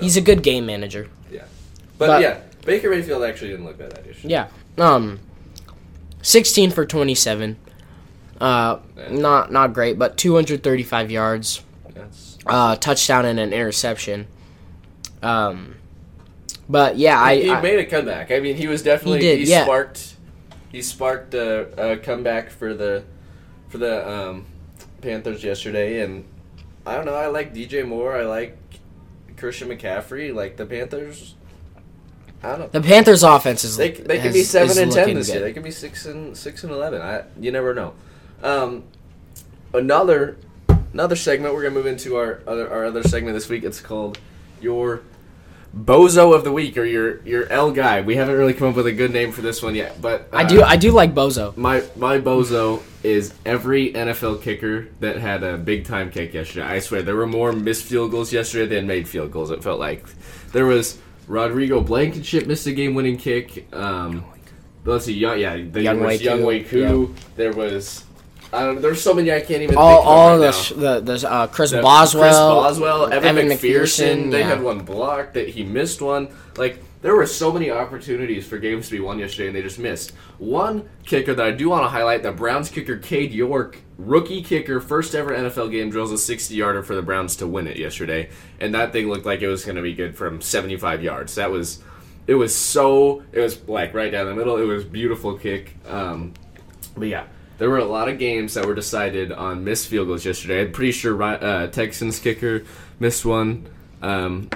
he's 0.01 0.17
a 0.17 0.21
good 0.21 0.43
game 0.43 0.65
manager. 0.65 1.07
yeah, 1.31 1.43
but, 1.97 2.07
but- 2.07 2.21
yeah, 2.21 2.39
Baker 2.65 2.89
Mayfield 2.89 3.23
actually 3.23 3.49
didn't 3.49 3.65
look 3.65 3.77
bad 3.77 3.91
that 3.91 4.05
year. 4.05 4.15
Yeah. 4.23 4.47
Um 4.77 5.19
16 6.21 6.71
for 6.71 6.85
27. 6.85 7.57
Uh 8.39 8.79
not 9.09 9.51
not 9.51 9.73
great, 9.73 9.97
but 9.99 10.17
235 10.17 11.11
yards. 11.11 11.63
Uh, 12.45 12.75
touchdown 12.77 13.25
and 13.25 13.39
an 13.39 13.53
interception. 13.53 14.25
Um, 15.21 15.75
but 16.67 16.97
yeah, 16.97 17.21
I, 17.21 17.35
he 17.35 17.51
I 17.51 17.61
made 17.61 17.79
a 17.79 17.85
comeback. 17.85 18.31
I 18.31 18.39
mean, 18.39 18.55
he 18.55 18.67
was 18.67 18.81
definitely 18.81 19.21
He 19.21 19.43
he, 19.43 19.51
yeah. 19.51 19.63
sparked 19.63 20.15
he 20.71 20.81
sparked 20.81 21.33
a, 21.33 21.93
a 21.93 21.97
comeback 21.97 22.49
for 22.49 22.73
the 22.73 23.03
for 23.67 23.77
the 23.77 24.09
um, 24.09 24.45
Panthers 25.01 25.43
yesterday, 25.43 26.01
and 26.01 26.25
I 26.85 26.95
don't 26.95 27.05
know. 27.05 27.15
I 27.15 27.27
like 27.27 27.53
DJ 27.53 27.87
Moore. 27.87 28.15
I 28.15 28.23
like 28.23 28.57
Christian 29.37 29.69
McCaffrey. 29.69 30.33
Like 30.33 30.57
the 30.57 30.65
Panthers. 30.65 31.35
I 32.41 32.49
don't 32.49 32.59
know. 32.59 32.67
the 32.67 32.81
Panthers' 32.81 33.23
offense 33.23 33.63
is 33.63 33.75
They, 33.75 33.91
they 33.91 34.19
could 34.19 34.33
be 34.33 34.43
seven 34.43 34.77
and 34.77 34.91
ten 34.91 35.13
this 35.13 35.29
year. 35.29 35.41
They 35.41 35.53
could 35.53 35.63
be 35.63 35.71
six 35.71 36.05
and 36.05 36.37
six 36.37 36.63
and 36.63 36.71
eleven. 36.71 37.01
I 37.01 37.23
you 37.39 37.51
never 37.51 37.73
know. 37.73 37.93
Um, 38.41 38.83
another 39.73 40.37
another 40.93 41.15
segment. 41.15 41.53
We're 41.53 41.63
gonna 41.63 41.75
move 41.75 41.87
into 41.87 42.15
our 42.15 42.41
other 42.47 42.71
our 42.71 42.85
other 42.85 43.03
segment 43.03 43.35
this 43.35 43.49
week. 43.49 43.63
It's 43.63 43.81
called 43.81 44.19
your 44.61 45.01
bozo 45.75 46.33
of 46.33 46.43
the 46.43 46.51
week 46.51 46.77
or 46.77 46.85
your 46.85 47.21
your 47.23 47.47
L 47.49 47.71
guy. 47.71 48.01
We 48.01 48.15
haven't 48.15 48.35
really 48.35 48.53
come 48.53 48.69
up 48.69 48.75
with 48.75 48.87
a 48.87 48.91
good 48.91 49.11
name 49.11 49.31
for 49.31 49.41
this 49.41 49.61
one 49.61 49.75
yet, 49.75 50.01
but 50.01 50.29
I 50.33 50.43
uh, 50.43 50.47
do 50.47 50.63
I 50.63 50.77
do 50.77 50.91
like 50.91 51.13
Bozo. 51.13 51.55
My 51.57 51.83
my 51.95 52.19
bozo 52.19 52.81
is 53.03 53.33
every 53.45 53.93
NFL 53.93 54.41
kicker 54.41 54.87
that 54.99 55.17
had 55.17 55.43
a 55.43 55.57
big 55.57 55.85
time 55.85 56.09
kick 56.11 56.33
yesterday. 56.33 56.65
I 56.65 56.79
swear 56.79 57.01
there 57.01 57.15
were 57.15 57.27
more 57.27 57.51
missed 57.51 57.83
field 57.83 58.11
goals 58.11 58.33
yesterday 58.33 58.75
than 58.75 58.87
made 58.87 59.07
field 59.07 59.31
goals. 59.31 59.51
It 59.51 59.63
felt 59.63 59.79
like 59.79 60.05
there 60.51 60.65
was 60.65 60.97
Rodrigo 61.29 61.79
Blankenship 61.79 62.47
missed 62.47 62.65
a 62.67 62.73
game 62.73 62.95
winning 62.95 63.15
kick. 63.17 63.73
Um, 63.73 64.25
let's 64.83 65.05
see, 65.05 65.13
young, 65.13 65.39
yeah, 65.39 65.57
there 65.63 65.83
Young 65.83 65.99
was 66.01 66.07
Wei 66.07 66.17
Younghoe 66.19 66.67
Koo. 66.67 67.15
There 67.37 67.53
was 67.53 68.03
I 68.51 68.65
don't 68.65 68.75
know. 68.75 68.81
There's 68.81 68.99
so 69.01 69.13
many 69.13 69.31
I 69.31 69.41
can't 69.41 69.61
even 69.61 69.77
All 69.77 69.97
think 69.97 70.01
of 70.01 70.07
all 70.07 70.29
right 70.31 70.37
the 70.39 70.51
sh- 70.51 70.69
the, 70.69 70.99
the 71.01 71.29
uh, 71.31 71.45
Chris 71.47 71.69
The- 71.69 71.83
Boswell, 71.83 72.23
Chris 72.23 72.35
Boswell, 72.35 73.13
Evan, 73.13 73.37
Evan 73.37 73.47
McPherson. 73.47 74.23
McPherson, 74.23 74.31
They 74.31 74.41
had 74.43 74.63
one 74.63 74.79
blocked 74.79 75.35
that 75.35 75.49
he 75.49 75.63
missed 75.63 76.01
one. 76.01 76.29
Like 76.57 76.83
there 77.01 77.15
were 77.15 77.25
so 77.25 77.51
many 77.51 77.71
opportunities 77.71 78.45
for 78.45 78.57
games 78.57 78.87
to 78.87 78.91
be 78.91 78.99
won 78.99 79.19
yesterday, 79.19 79.47
and 79.47 79.55
they 79.55 79.61
just 79.61 79.79
missed. 79.79 80.11
One 80.37 80.89
kicker 81.05 81.33
that 81.33 81.45
I 81.45 81.51
do 81.51 81.69
want 81.69 81.83
to 81.83 81.89
highlight: 81.89 82.23
the 82.23 82.31
Browns 82.31 82.69
kicker 82.69 82.97
Cade 82.97 83.31
York, 83.31 83.79
rookie 83.97 84.41
kicker, 84.41 84.81
first 84.81 85.15
ever 85.15 85.31
NFL 85.31 85.71
game, 85.71 85.89
drills 85.89 86.11
a 86.11 86.15
60-yarder 86.15 86.83
for 86.83 86.95
the 86.95 87.01
Browns 87.01 87.35
to 87.37 87.47
win 87.47 87.67
it 87.67 87.77
yesterday, 87.77 88.29
and 88.59 88.73
that 88.75 88.91
thing 88.91 89.07
looked 89.07 89.25
like 89.25 89.41
it 89.41 89.47
was 89.47 89.63
going 89.63 89.77
to 89.77 89.81
be 89.81 89.93
good 89.93 90.15
from 90.15 90.41
75 90.41 91.03
yards. 91.03 91.35
That 91.35 91.51
was. 91.51 91.81
It 92.27 92.35
was 92.35 92.53
so. 92.55 93.23
It 93.31 93.39
was 93.39 93.67
like 93.67 93.93
right 93.93 94.11
down 94.11 94.27
the 94.27 94.35
middle. 94.35 94.57
It 94.57 94.65
was 94.65 94.83
beautiful 94.83 95.35
kick. 95.35 95.75
Um, 95.87 96.33
but 96.95 97.07
yeah, 97.07 97.25
there 97.57 97.69
were 97.69 97.79
a 97.79 97.85
lot 97.85 98.07
of 98.07 98.19
games 98.19 98.53
that 98.53 98.65
were 98.65 98.75
decided 98.75 99.31
on 99.31 99.63
missed 99.63 99.87
field 99.87 100.07
goals 100.07 100.25
yesterday. 100.25 100.61
I'm 100.61 100.71
pretty 100.71 100.91
sure 100.91 101.21
uh, 101.23 101.67
Texans 101.67 102.19
kicker 102.19 102.65
missed 102.99 103.25
one. 103.25 103.67
Um, 104.01 104.49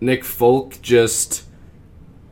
Nick 0.00 0.24
Folk 0.24 0.80
just 0.82 1.45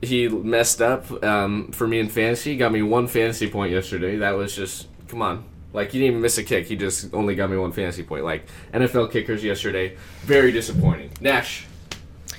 he 0.09 0.29
messed 0.29 0.81
up 0.81 1.11
um, 1.23 1.71
for 1.73 1.87
me 1.87 1.99
in 1.99 2.09
fantasy. 2.09 2.53
He 2.53 2.57
got 2.57 2.73
me 2.73 2.83
one 2.83 3.07
fantasy 3.07 3.49
point 3.49 3.73
yesterday. 3.73 4.17
That 4.17 4.33
was 4.33 4.55
just 4.55 4.89
come 5.09 5.23
on. 5.23 5.45
Like 5.73 5.91
he 5.91 5.99
didn't 5.99 6.13
even 6.13 6.23
miss 6.23 6.39
a 6.39 6.45
kick. 6.45 6.67
He 6.67 6.77
just 6.77 7.13
only 7.13 7.35
got 7.35 7.51
me 7.51 7.57
one 7.57 7.73
fantasy 7.73 8.03
point. 8.03 8.25
Like 8.25 8.47
NFL 8.73 9.11
kickers 9.11 9.43
yesterday, 9.43 9.97
very 10.23 10.53
disappointing. 10.53 11.11
Nash, 11.21 11.67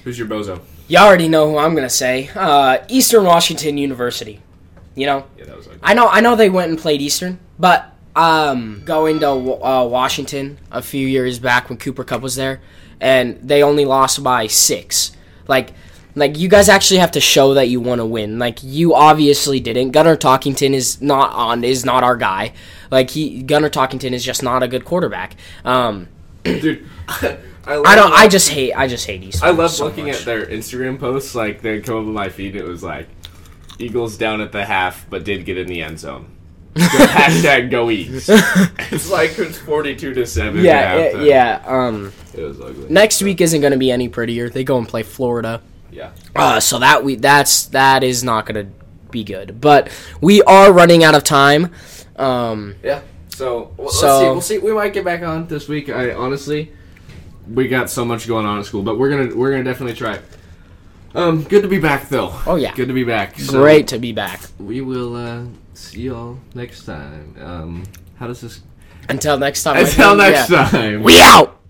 who's 0.04 0.17
your 0.17 0.28
bozo? 0.28 0.62
You 0.88 0.99
already 0.99 1.28
know 1.28 1.49
who 1.49 1.58
I'm 1.58 1.75
gonna 1.75 1.89
say. 1.89 2.30
Uh, 2.34 2.80
Eastern 2.88 3.25
Washington 3.25 3.78
University. 3.78 4.41
You 4.95 5.08
know, 5.08 5.25
Yeah, 5.38 5.45
that 5.45 5.58
was 5.58 5.67
ugly. 5.67 5.80
I 5.84 5.93
know 5.93 6.08
I 6.08 6.21
know 6.21 6.36
they 6.36 6.49
went 6.49 6.69
and 6.69 6.80
played 6.80 7.01
Eastern, 7.01 7.39
but 7.60 7.91
um, 8.15 8.82
going 8.86 9.19
to 9.19 9.28
uh, 9.28 9.86
Washington 9.86 10.58
a 10.71 10.82
few 10.82 11.06
years 11.06 11.38
back 11.38 11.69
when 11.69 11.78
Cooper 11.78 12.04
Kupp 12.04 12.21
was 12.21 12.36
there, 12.36 12.62
and 13.01 13.38
they 13.41 13.62
only 13.62 13.86
lost 13.86 14.23
by 14.23 14.47
six. 14.47 15.12
Like, 15.47 15.73
like 16.15 16.38
you 16.38 16.47
guys 16.47 16.69
actually 16.69 16.99
have 16.99 17.12
to 17.12 17.19
show 17.19 17.54
that 17.56 17.67
you 17.67 17.80
want 17.80 17.99
to 17.99 18.06
win. 18.06 18.39
Like 18.39 18.60
you 18.63 18.95
obviously 18.95 19.60
didn't. 19.60 19.91
Gunner 19.91 20.15
Talkington 20.15 20.73
is 20.73 21.01
not 21.01 21.32
on 21.34 21.63
is 21.63 21.84
not 21.86 22.04
our 22.04 22.15
guy. 22.15 22.54
Like 22.91 23.10
he 23.12 23.41
Gunner 23.43 23.69
Talkington 23.69 24.12
is 24.13 24.23
just 24.23 24.41
not 24.43 24.63
a 24.63 24.67
good 24.67 24.86
quarterback. 24.86 25.36
Um, 25.63 26.08
dude. 26.43 26.88
I, 27.67 27.78
love 27.78 27.86
I 27.88 27.95
don't. 27.95 28.13
I 28.13 28.28
just 28.28 28.49
hate. 28.49 28.73
I 28.73 28.88
just 28.88 29.08
hate 29.08 29.23
Eastern. 29.23 29.49
I 29.49 29.51
love 29.51 29.71
so 29.71 29.86
looking 29.86 30.06
much. 30.06 30.19
at 30.19 30.25
their 30.25 30.45
Instagram 30.45 30.99
posts. 30.99 31.34
Like 31.34 31.62
they 31.63 31.80
come 31.82 31.95
up 31.95 32.01
on 32.01 32.13
my 32.13 32.30
feed. 32.30 32.56
It 32.56 32.63
was 32.63 32.84
like 32.84 33.08
Eagles 33.80 34.17
down 34.17 34.39
at 34.39 34.51
the 34.51 34.63
half, 34.63 35.10
but 35.10 35.23
did 35.23 35.45
get 35.45 35.58
in 35.58 35.67
the 35.67 35.82
end 35.82 35.99
zone. 35.99 36.28
Go- 36.75 36.82
hashtag 36.84 37.71
go 37.71 37.89
Eagles. 37.89 38.30
it's 38.30 39.10
like 39.10 39.38
it's 39.39 39.58
forty-two 39.58 40.13
to 40.13 40.28
seven. 40.28 40.63
Yeah, 40.63 40.95
it- 40.95 41.23
yeah. 41.23 41.63
Um, 41.65 42.13
It 42.36 42.41
was 42.43 42.62
ugly. 42.62 42.88
next 42.89 43.23
week 43.23 43.41
isn't 43.41 43.62
going 43.62 43.73
to 43.73 43.80
be 43.80 43.89
any 43.91 44.10
prettier. 44.10 44.47
They 44.49 44.63
go 44.63 44.78
and 44.78 44.88
play 44.88 45.01
Florida. 45.01 45.62
Yeah. 45.91 46.12
Uh, 46.36 46.60
so 46.60 46.80
that 46.80 47.04
we 47.04 47.15
that's 47.15 47.65
that 47.67 48.04
is 48.04 48.24
not 48.24 48.45
going 48.45 48.65
to 48.67 48.71
be 49.12 49.24
good. 49.24 49.62
But 49.62 49.89
we 50.21 50.41
are 50.43 50.71
running 50.74 51.04
out 51.04 51.15
of 51.15 51.24
time. 51.24 51.71
Um, 52.17 52.76
Yeah. 52.84 53.02
So, 53.30 53.74
well, 53.78 53.89
So- 53.89 54.19
see. 54.19 54.26
We'll 54.26 54.41
see. 54.41 54.58
We 54.60 54.74
might 54.74 54.93
get 54.93 55.04
back 55.04 55.21
on 55.21 55.48
this 55.48 55.67
week. 55.67 55.89
I 55.89 56.13
honestly, 56.13 56.71
we 57.52 57.67
got 57.67 57.89
so 57.89 58.06
much 58.06 58.28
going 58.28 58.45
on 58.45 58.60
at 58.60 58.65
school, 58.65 58.82
but 58.82 58.98
we're 58.98 59.10
gonna 59.10 59.36
we're 59.36 59.52
gonna 59.52 59.63
definitely 59.63 59.95
try. 59.95 60.19
Um, 61.13 61.43
good 61.43 61.62
to 61.62 61.69
be 61.69 61.80
back 61.80 62.10
though. 62.10 62.34
Oh, 62.45 62.56
yeah. 62.56 62.74
Good 62.74 62.89
to 62.89 62.93
be 62.93 63.04
back. 63.04 63.39
So 63.39 63.54
great 63.54 63.88
to 63.89 64.00
be 64.00 64.12
back. 64.12 64.41
We 64.60 64.82
will 64.82 65.15
uh, 65.15 65.43
see 65.74 66.02
y'all 66.04 66.38
next 66.54 66.86
time. 66.86 67.36
Um, 67.39 67.84
how 68.17 68.28
does 68.28 68.41
this? 68.41 68.62
Until 69.08 69.38
next 69.38 69.63
time. 69.63 69.78
Until 69.78 70.17
think, 70.17 70.17
next 70.17 70.50
yeah. 70.50 70.69
time. 70.69 71.04
We 71.04 71.21
out. 71.21 71.62